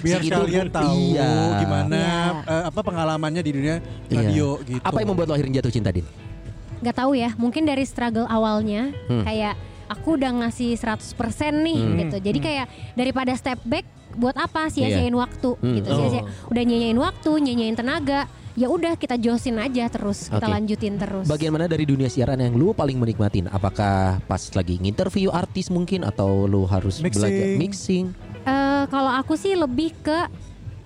[0.02, 1.34] Biar kalian tahu Iya.
[1.60, 2.18] gimana Iya.
[2.46, 4.18] eh, apa pengalamannya di dunia Iya.
[4.20, 4.82] radio gitu.
[4.82, 6.06] Apa yang membuat lo akhirnya jatuh cinta, Din?
[6.80, 9.26] Gak tahu ya, mungkin dari struggle awalnya Hmm.
[9.26, 9.58] kayak
[9.90, 11.18] aku udah ngasih 100%
[11.60, 11.98] nih Hmm.
[12.00, 12.18] gitu.
[12.22, 15.76] Jadi kayak daripada step back buat apa sia-siain waktu Hmm.
[15.76, 15.88] gitu.
[15.88, 15.98] Oh.
[16.00, 16.24] Sia-sia.
[16.46, 18.30] Udah nyanyain waktu, nyanyain tenaga.
[18.54, 20.52] Ya udah kita josin aja terus, kita Oke.
[20.52, 21.26] lanjutin terus.
[21.26, 23.48] Bagian mana dari dunia siaran yang lu paling menikmatin?
[23.48, 27.16] Apakah pas lagi nginterview artis mungkin atau lu harus Mixing.
[27.16, 28.06] belajar mixing?
[28.42, 30.28] Eh, kalau aku sih lebih ke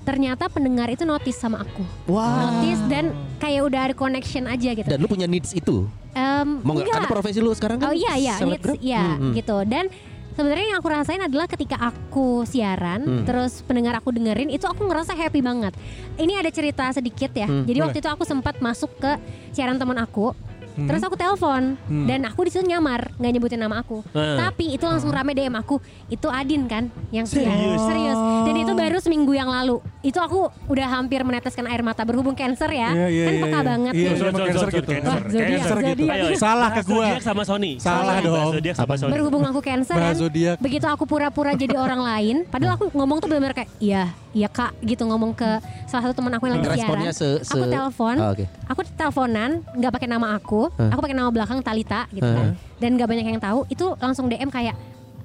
[0.03, 1.83] ternyata pendengar itu notice sama aku.
[2.07, 2.59] Wah.
[2.59, 4.87] Notice dan kayak udah ada connection aja gitu.
[4.87, 5.87] Dan lu punya needs itu?
[6.13, 6.83] Em, Mau nggak?
[6.85, 6.95] enggak.
[6.99, 9.33] Karena profesi lu sekarang kan Oh iya iya, needs, iya Hmm, hmm.
[9.33, 9.57] gitu.
[9.65, 9.87] Dan
[10.33, 13.25] sebenarnya yang aku rasain adalah ketika aku siaran, Hmm.
[13.25, 15.73] terus pendengar aku dengerin, itu aku ngerasa happy banget.
[16.15, 17.47] Ini ada cerita sedikit ya.
[17.47, 17.85] Hmm, Jadi boleh.
[17.89, 19.11] waktu itu aku sempat masuk ke
[19.49, 20.35] siaran teman aku.
[20.73, 20.87] Hmm.
[20.89, 22.05] Terus aku telepon Hmm.
[22.09, 24.01] dan aku di situ nyamar nggak nyebutin nama aku.
[24.13, 24.37] Hmm.
[24.37, 25.77] Tapi itu langsung rame DM aku.
[26.09, 27.53] Itu Adin kan yang siaran.
[27.53, 27.81] Serius?
[27.85, 28.19] Serius.
[28.43, 29.79] Dan itu baru seminggu yang lalu.
[30.01, 32.89] Itu aku udah hampir meneteskan air mata berhubung cancer ya.
[32.93, 33.61] Iya, iya, kan iya, peka iya.
[33.63, 34.05] banget nih.
[34.13, 34.89] emang cancer gitu.
[35.03, 36.03] Wah, Cancer gitu.
[36.09, 37.07] Ayo, Salah ke gua.
[37.21, 37.71] Sama Sony.
[37.77, 38.51] Salah dong.
[38.57, 39.11] Zodiak sama Sony.
[39.13, 40.15] Berhubung aku cancer kan,
[40.59, 44.75] begitu aku pura-pura jadi orang lain, padahal aku ngomong tuh benar-benar kayak iya, iya kak,
[44.83, 46.79] gitu ngomong ke salah satu teman aku yang lagi siaran.
[46.83, 48.33] Responnya se, se Aku telepon, Oh,
[48.69, 53.07] aku teleponan, nggak pakai nama aku, Aku pakai nama belakang Talita gitu kan, dan nggak
[53.07, 53.65] banyak yang tahu.
[53.67, 54.75] Itu langsung DM kayak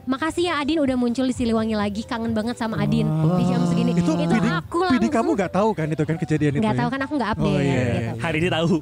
[0.09, 3.93] Makasih ya Adin udah muncul di Siliwangi lagi, kangen banget sama Adin di jam segini.
[3.93, 6.73] Itu, Itu, PD, aku PD langsung kamu nggak tahu kan itu kan kejadian itu nggak
[6.73, 6.81] ya?
[6.81, 8.09] tahu kan aku nggak update Oh, iya, iya, gitu.
[8.25, 8.73] Hari ini tahu.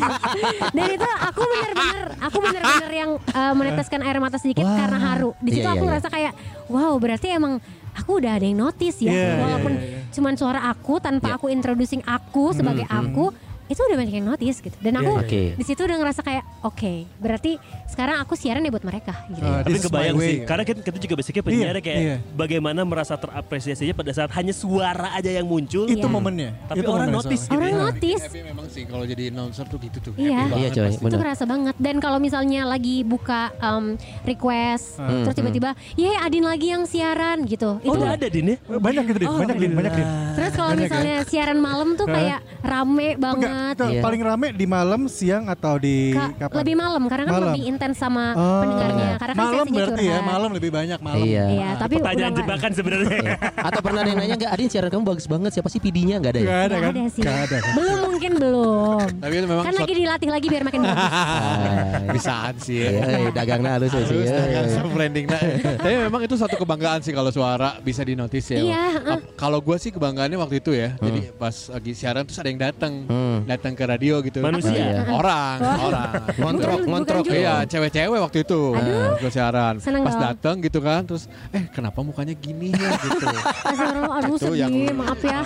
[0.76, 4.72] Dan itu aku bener-bener aku bener-bener yang uh, meneteskan air mata sedikit Wah.
[4.72, 5.30] karena haru.
[5.36, 5.88] Di situ Iya, iya, aku iya.
[5.92, 6.32] ngerasa kayak
[6.72, 7.52] wow berarti emang
[7.92, 9.12] aku udah ada yang notice ya.
[9.12, 9.98] Iya, Walaupun iya, iya.
[10.16, 11.36] cuman suara aku tanpa Iya.
[11.36, 14.76] aku introducing aku sebagai aku itu udah banyak yang notice gitu.
[14.78, 15.42] Dan aku Iya, Oke.
[15.54, 17.56] di situ udah ngerasa kayak oke berarti
[17.86, 19.40] sekarang aku siaran ya buat mereka gitu.
[19.40, 22.16] Ah, Tapi kebayang sih, karena kita, kita juga basicnya penyiar Iya, kayak iya.
[22.30, 25.86] bagaimana merasa terapresiasinya pada saat hanya suara aja yang muncul.
[25.86, 26.10] Itu Iya.
[26.10, 26.50] momennya.
[26.66, 27.54] Tapi Itu orang momennya notice soalnya.
[27.54, 27.84] Orang Iya.
[27.84, 28.22] notice.
[28.24, 30.12] Happy memang sih kalau jadi announcer tuh gitu tuh.
[30.14, 30.34] Iya.
[30.34, 30.90] Happy banget Iya, coy.
[30.90, 31.18] itu Bener.
[31.20, 33.84] kerasa banget dan kalau misalnya lagi buka um,
[34.24, 38.46] request Hmm, terus tiba-tiba ya Adin lagi yang siaran gitu Oh, itu udah ada Din
[38.46, 38.56] ya?
[38.66, 39.28] Banyak gitu, Din.
[39.28, 39.72] Oh, banyak, Din.
[39.72, 40.06] Banyak, Din.
[40.34, 40.86] terus kalau Banyak ya?
[40.86, 44.02] misalnya siaran malam tuh kayak rame Enggak, banget itu Iya.
[44.02, 46.56] paling rame di malam, siang atau di Ka- kapan?
[46.60, 47.46] lebih malam karena kan Malam.
[47.50, 48.60] lebih intens sama Oh.
[48.60, 50.24] pendengarnya karena kan malam berarti ya, curhat.
[50.26, 51.24] malam lebih banyak malam.
[51.24, 51.44] Iya.
[51.48, 53.16] iya tapi Pertanyaan jebakan sebenarnya.
[53.16, 53.34] Iya.
[53.56, 56.32] Atau pernah ada yang nanya nggak Adin siaran kamu bagus banget siapa sih PD-nya nggak
[56.32, 56.46] ada ya?
[56.46, 56.94] Gak ada nggak kan?
[56.94, 57.72] ada sih Gak ada kan?
[57.74, 62.54] belum mungkin belum Tapi itu memang kan lagi dilatih lagi biar makin bagus Ah, bisaan
[62.58, 62.78] sih.
[62.80, 64.00] Iya, eh, dagang nah lu sih.
[64.00, 64.62] Terus iya.
[64.64, 65.40] dengan branding nah.
[65.76, 68.58] Tapi memang itu suatu kebanggaan sih kalau suara bisa dinotis ya.
[68.60, 70.94] Iya, Ap- Kalau gue sih kebanggaannya waktu itu ya.
[70.96, 73.43] Jadi pas lagi siaran terus ada yang datang, Hmm.
[73.46, 74.40] Datang ke radio gitu.
[74.40, 74.74] Manusia.
[74.74, 75.02] Iya.
[75.10, 76.10] Orang, orang.
[76.34, 77.24] Ngontrok, Bukan- ngontrok.
[77.26, 79.16] Iya, cewek-cewek waktu itu Aduh.
[79.16, 79.74] gue siaran.
[79.78, 83.26] Seneng Pas datang gitu kan, terus eh kenapa mukanya gini ya gitu.
[83.26, 85.40] Astagfirullah, aduh sedih yang- maaf ya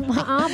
[0.00, 0.50] maaf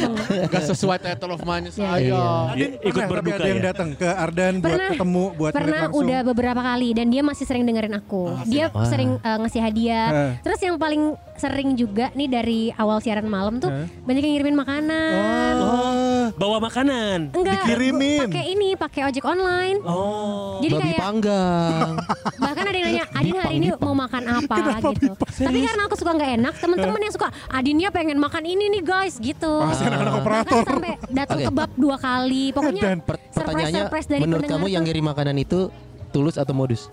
[0.47, 1.71] Gak sesuai title of Iya.
[1.71, 1.99] saya.
[1.99, 2.25] Iya.
[2.49, 3.67] Adin Ikut pernah tapi berduka ada yang ya?
[3.67, 4.91] datang ke Ardan buat Pernah.
[4.91, 8.23] ketemu, buat pernah udah beberapa kali dan dia masih sering dengerin aku.
[8.47, 8.87] dia Wah.
[8.87, 10.09] sering uh, ngasih hadiah.
[10.09, 10.33] Eh.
[10.43, 11.03] Terus yang paling
[11.35, 13.87] sering juga nih dari awal siaran malam tuh Eh.
[14.03, 15.53] banyak yang ngirimin makanan.
[15.57, 17.31] Oh, Bawa makanan.
[17.31, 18.27] Enggak, dikirimin.
[18.27, 19.79] pakai ini, pakai ojek online.
[19.87, 20.59] Oh.
[20.59, 21.89] Jadi Babi kayak panggang.
[22.43, 24.57] bahkan ada yang nanya, Adin hari ini mau makan apa
[24.99, 25.13] gitu.
[25.15, 29.21] Tapi karena aku suka nggak enak, teman-teman yang suka Adinnya pengen makan ini nih guys
[29.23, 29.63] gitu.
[29.63, 30.63] Pasti anak-anak Bahkan operator.
[30.67, 31.47] sampai datang Oke.
[31.53, 32.45] kebab dua kali.
[32.51, 35.69] Pokoknya Dan Per- pertanyaannya surprise-surprise dari menurut kamu yang ngirim makanan itu
[36.11, 36.89] tulus atau modus?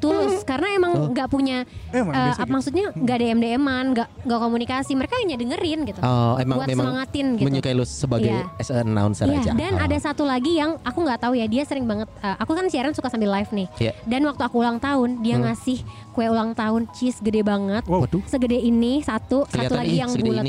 [0.00, 2.50] Tulus karena emang nggak punya Emang eh, biasa gitu.
[2.50, 4.92] maksudnya nggak DM DM-an nggak nggak komunikasi.
[4.92, 6.00] Mereka hanya dengerin gitu.
[6.00, 7.46] Oh, emang buat memang semangatin gitu.
[7.46, 8.48] menyukai lu sebagai Iya.
[8.56, 9.52] as a announcer Iya, aja.
[9.52, 9.84] dan Oh.
[9.84, 12.90] ada satu lagi yang aku nggak tahu ya dia sering banget eh, aku kan siaran
[12.90, 13.68] suka sambil live nih.
[13.78, 13.92] Iya.
[14.02, 15.78] dan waktu aku ulang tahun dia ngasih
[16.10, 17.84] kue ulang tahun cheese gede banget.
[17.84, 18.02] Wow.
[18.02, 18.24] Waduh.
[18.24, 20.44] segede ini satu satu Kelihatan lagi ih, yang bulat.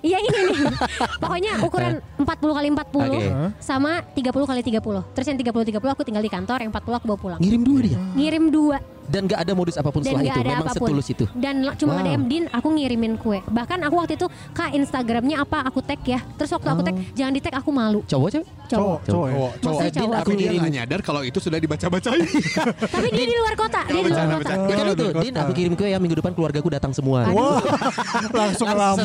[0.00, 0.58] iya ini nih
[1.22, 3.20] pokoknya ukuran 40 kali 40 Oke.
[3.58, 4.78] sama 30 kali 30
[5.10, 7.38] terus yang 30 30 aku tinggal di kantor yang 40 aku bawa pulang.
[7.38, 7.98] Ngirim dua dia.
[8.12, 10.32] ngirim dua Dan gak ada modus apa pun dan setelah itu.
[10.36, 11.24] ada Memang apa pun setulus itu.
[11.34, 12.04] dan cuma Wow.
[12.04, 16.22] DM Din aku ngirimin kue bahkan aku waktu itu kak Instagramnya apa aku tag ya
[16.32, 18.46] terus waktu aku tag jangan di tag aku malu Cowok cewek?
[18.64, 18.98] cowok cowok?
[19.04, 19.50] Cowok, cowok.
[19.60, 20.58] Maksudnya Din, cowok aku ngirim.
[20.58, 22.24] nggak nyadar kalau itu sudah dibaca-bacain.
[22.94, 24.54] tapi dia di luar kota dia di luar kota.
[24.62, 27.28] Ya kan Oh, itu, di Din aku kirim kue ya minggu depan keluargaku datang semua.
[27.28, 27.60] Wah,
[28.40, 28.96] langsung lama.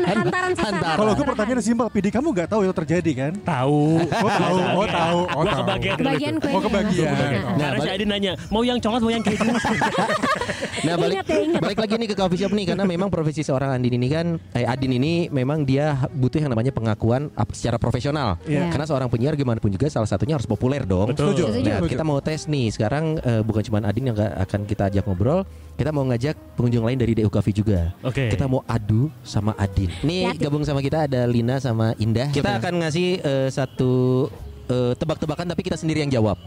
[0.00, 0.96] hantaran hantaran.
[0.96, 3.32] Kalau gue pertanyaan simpel, PD kamu nggak tahu itu terjadi kan?
[3.40, 3.80] Tahu.
[4.00, 7.10] Oh tahu, oh tahu, oh kebagian kebagian kue Oh, kebagian.
[7.10, 9.22] Karena Nah, Adin nanya, mau yang coklat mau yang?
[10.80, 11.60] Nah balik, Ingat ya, ingat.
[11.60, 14.26] balik lagi nih ke coffee shop nih karena memang profesi seorang Andin ini kan
[14.56, 18.40] eh, Adin ini memang dia butuh yang namanya pengakuan secara profesional.
[18.48, 18.72] Iya.
[18.72, 21.12] Karena seorang penyiar gimana pun juga salah satunya harus populer dong.
[21.12, 21.36] Betul.
[21.36, 21.44] Setuju.
[21.52, 21.68] Setuju.
[21.68, 21.92] Nah, Setuju.
[21.92, 22.66] kita mau tes nih.
[22.72, 25.44] Sekarang eh, bukan cuma Adin yang gak akan kita ajak ngobrol,
[25.76, 27.92] kita mau ngajak pengunjung lain dari DU Coffee juga.
[28.00, 28.32] Oke.
[28.32, 29.92] Kita mau adu sama Adin.
[30.00, 30.44] Nih Hati-hati.
[30.48, 32.32] gabung sama kita ada Lina sama Indah.
[32.32, 34.26] Kita akan ngasih eh, satu
[34.66, 36.40] eh, tebak-tebakan tapi kita sendiri yang jawab.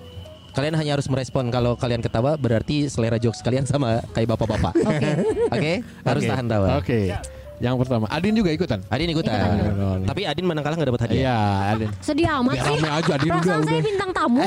[0.54, 4.74] Kalian hanya harus merespon kalau kalian ketawa berarti selera jokes kalian sama kayak bapak-bapak.
[4.90, 5.10] oke
[5.50, 5.74] Oke,
[6.06, 6.78] harus tahan tawa.
[6.78, 7.10] Oke.
[7.58, 8.82] Yang pertama, Adin juga ikutan.
[8.92, 9.34] Adin ikutan.
[9.40, 10.04] Ikutan.
[10.04, 11.22] Tapi Adin menang kalah gak dapat hadiah.
[11.22, 11.38] Iya,
[11.72, 11.90] Adin.
[12.04, 13.86] sedih amat sih rame aja, Adin udah, perasaan saya udah.
[13.88, 14.44] bintang tamu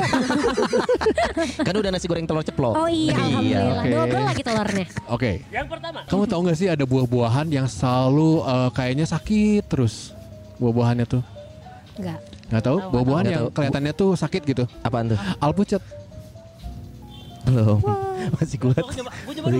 [1.65, 2.73] Kan udah nasi goreng telur ceplok.
[2.77, 3.89] oh iya alhamdulillah oke.
[3.95, 5.31] double lagi telurnya Oke.
[5.49, 5.99] Yang pertama.
[6.05, 10.13] Kamu tahu nggak sih ada buah-buahan yang selalu eh, kayaknya sakit terus
[10.57, 11.23] buah-buahannya tuh?
[11.97, 12.77] enggak Nggak tahu?
[12.95, 13.55] Buah-buahan yang tahu.
[13.59, 14.63] kelihatannya tuh sakit gitu.
[14.83, 15.19] Apaan tuh?
[15.43, 15.83] Alpucat.
[17.47, 17.79] Belum.
[18.35, 18.83] Masih kuat.
[18.83, 19.03] Masih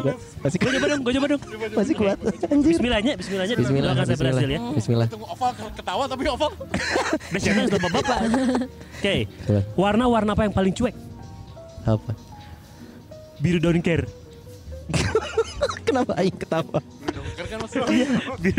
[0.04, 0.18] kuat.
[0.44, 0.72] Masih kuat.
[0.76, 1.42] coba dong, gua coba dong.
[1.80, 2.18] Masih kuat.
[2.52, 2.72] Anjir.
[2.76, 3.56] Bismillahnya, bismillahnya.
[3.56, 3.94] Bismillah.
[3.96, 4.60] Saya berhasil ya.
[4.60, 4.76] Bismillah.
[4.76, 5.08] Bismillah.
[5.08, 6.52] Tunggu Oval ketawa tapi Oval.
[7.32, 8.18] Udah siapa yang bapak-bapak.
[9.00, 9.16] Oke.
[9.80, 10.96] Warna-warna apa yang paling cuek?
[11.88, 12.12] Apa?
[13.40, 14.04] Biru don't care.
[15.88, 16.80] Kenapa aing ketawa?
[17.88, 18.06] Iya,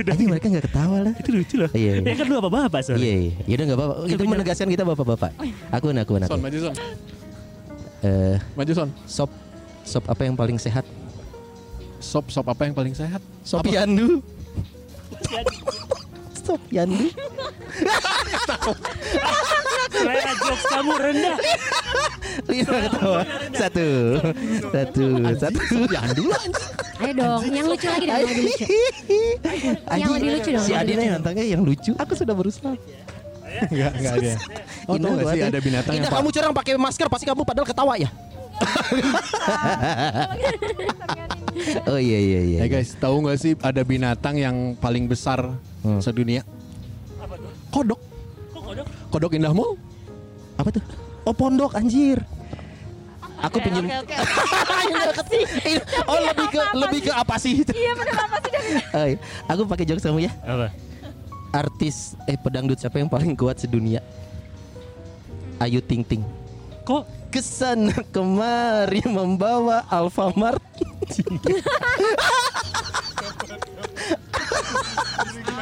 [0.01, 1.13] don't Anjing mereka nggak ketawa lah.
[1.21, 1.71] Itu lucu loh.
[1.77, 2.09] Iya, iya.
[2.09, 3.05] Ya kan lu bapak-bapak soalnya.
[3.05, 3.33] Iya, iya.
[3.45, 3.95] Yaudah nggak apa-apa.
[4.09, 5.31] Itu menegaskan kita bapak-bapak.
[5.73, 6.33] Aku aku aku.
[6.33, 6.75] Son, maju Son.
[7.99, 8.89] Eh, Maju Son.
[9.05, 9.31] sop
[9.83, 10.87] sop apa yang paling sehat?
[11.99, 13.21] Sop sop apa yang paling sehat?
[13.43, 13.67] Sop
[16.71, 17.09] yandu.
[19.89, 21.37] Selera jokes kamu rendah.
[22.49, 23.23] Lima ketawa.
[23.53, 23.89] Satu.
[24.71, 25.07] Satu.
[25.37, 25.61] Satu.
[25.89, 26.25] Yandu
[26.99, 28.65] Ayo dong, yang lucu lagi dong, yang lebih lucu.
[29.87, 31.07] Yang lebih lucu dong, Si Adina lucu.
[31.07, 31.93] yang nantangnya yang lucu.
[31.95, 32.75] Aku sudah berusaha.
[33.49, 34.33] Enggak, enggak ada.
[34.87, 37.95] Oh, gak sih ada binatang yang Indah kamu curang pakai masker pasti kamu padahal ketawa
[37.97, 38.11] ya.
[41.89, 42.59] Oh iya iya iya.
[42.65, 46.03] Ya guys, tahu nggak sih ada binatang yang paling besar Hmm.
[46.03, 46.43] sedunia?
[47.71, 48.01] Kodok.
[48.51, 48.87] Kok kodok?
[49.13, 49.77] Kodok Indah Mall.
[50.59, 50.83] Apa tuh?
[51.23, 52.19] Oh pondok anjir.
[53.39, 53.87] Aku pinjam.
[53.87, 54.17] Oke, oke.
[56.11, 57.63] oh lebih ke lebih ke apa sih?
[57.63, 58.53] Iya bener apa sih?
[58.91, 59.13] Ay,
[59.53, 60.33] aku pakai jokes kamu ya.
[60.43, 60.75] Apa?
[61.55, 64.03] Artis eh pedangdut siapa yang paling kuat sedunia?
[65.63, 66.27] Ayu Ting Ting.
[66.83, 70.63] Kok Ke sana kemari membawa Alfamart.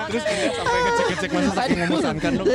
[0.07, 0.23] Terus
[0.55, 2.47] sampai ngecek-ngecek masa saking memesankan dong.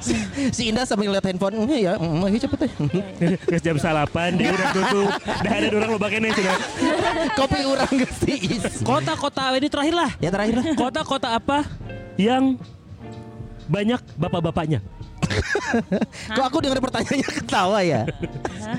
[0.00, 0.14] si,
[0.56, 2.72] si Indah sambil lihat handphone "Eh, ya, ayo cepet deh.
[3.52, 5.10] Terus jam salapan dia udah tutup.
[5.20, 6.56] Dah ada orang lo bakainya sudah.
[7.38, 8.34] Kopi urang gesti.
[8.80, 10.10] Kota-kota ini terakhir lah.
[10.18, 10.64] Ya terakhir lah.
[10.72, 11.68] Kota-kota apa
[12.16, 12.56] yang
[13.68, 14.80] banyak bapak-bapaknya?
[16.34, 18.02] Kok aku dengar pertanyaannya ketawa ya?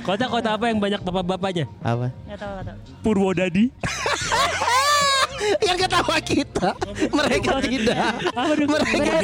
[0.04, 1.66] Kota-kota apa yang banyak bapak-bapaknya?
[1.80, 2.12] Apa?
[2.28, 2.76] Gak gak tau.
[3.04, 3.72] Purwodadi.
[5.42, 6.70] Yang ketawa kita,
[7.10, 8.14] mereka tidak.
[8.62, 9.16] Mereka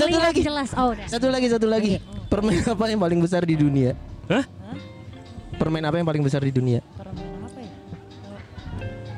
[0.00, 0.40] Satu lagi.
[0.40, 0.68] jelas.
[0.72, 1.06] Oh udah.
[1.06, 2.00] Satu lagi, satu lagi.
[2.32, 3.92] Permen apa yang paling besar di dunia?
[4.32, 4.44] Hah?
[5.60, 6.80] Permen apa yang paling besar di dunia?
[6.96, 7.72] Permainan apa ya?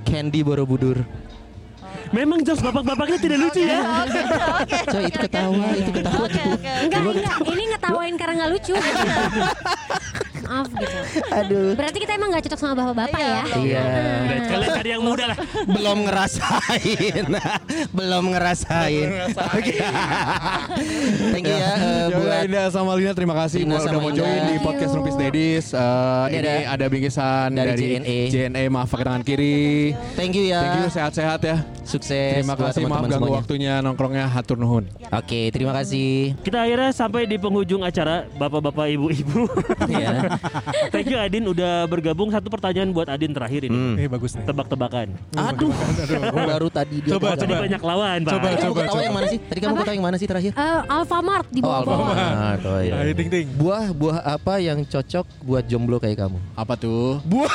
[0.02, 1.06] Candy Borobudur.
[2.10, 3.80] Memang jokes bapak-bapaknya tidak lucu ya.
[4.92, 6.20] Coy, itu ketawa, itu ketawa.
[6.26, 6.70] Oke, oke.
[6.84, 7.36] Enggak, enggak.
[7.48, 8.74] Ini ngetawain karena nggak lucu.
[10.44, 10.98] Maaf gitu.
[11.32, 11.72] Aduh.
[11.72, 13.42] Berarti kita emang nggak cocok sama bapak-bapak ya.
[13.56, 13.82] Iya.
[13.82, 15.38] Udah, Kalian cari yang muda lah.
[15.66, 17.24] Belum ngerasain.
[17.98, 19.08] Belum ngerasain.
[19.34, 19.74] Oke.
[21.34, 23.98] Thank you ya eh, Ya udah, buat Indah sama Lina terima kasih Lina udah sama
[23.98, 25.66] mau join di podcast Rumpis Dedis.
[25.72, 28.18] Eh, Ini ini ada- ada bingkisan dari dari, JNE.
[28.30, 29.96] JNE maaf pakai tangan kiri.
[30.14, 30.60] Thank you ya.
[30.60, 31.56] Thank you sehat-sehat ya.
[31.94, 33.38] Sukses Terima buat kasih maaf teman-teman ganggu semuanya.
[33.38, 34.84] waktunya nongkrongnya hatur nuhun.
[35.08, 36.34] Oke, terima kasih.
[36.40, 39.46] Kita akhirnya sampai di penghujung acara bapak-bapak ibu-ibu.
[39.86, 40.26] Ya.
[40.92, 42.28] Thank you Adin udah bergabung.
[42.28, 43.72] Satu pertanyaan buat Adin terakhir ini.
[43.72, 43.94] Hmm.
[43.96, 44.42] Eh bagus nih.
[44.42, 45.14] Tebak-tebakan.
[45.32, 45.70] Aduh,
[46.34, 47.14] baru tadi dia.
[47.14, 47.62] Coba, coba.
[47.62, 48.32] banyak lawan, Pak.
[48.32, 49.04] Coba, Tadi kamu coba, ketawa coba.
[49.04, 49.38] yang mana sih?
[49.40, 50.50] Tadi kamu ketawa yang mana sih terakhir?
[50.52, 51.78] Eh, Alfamart di Oh, bawah.
[51.78, 52.60] Alfamart.
[52.64, 52.92] Oh, iya.
[52.98, 53.46] Ayo ting ting.
[53.54, 56.38] Buah buah apa yang cocok buat jomblo kayak kamu?
[56.54, 57.22] Apa tuh?
[57.22, 57.54] Buah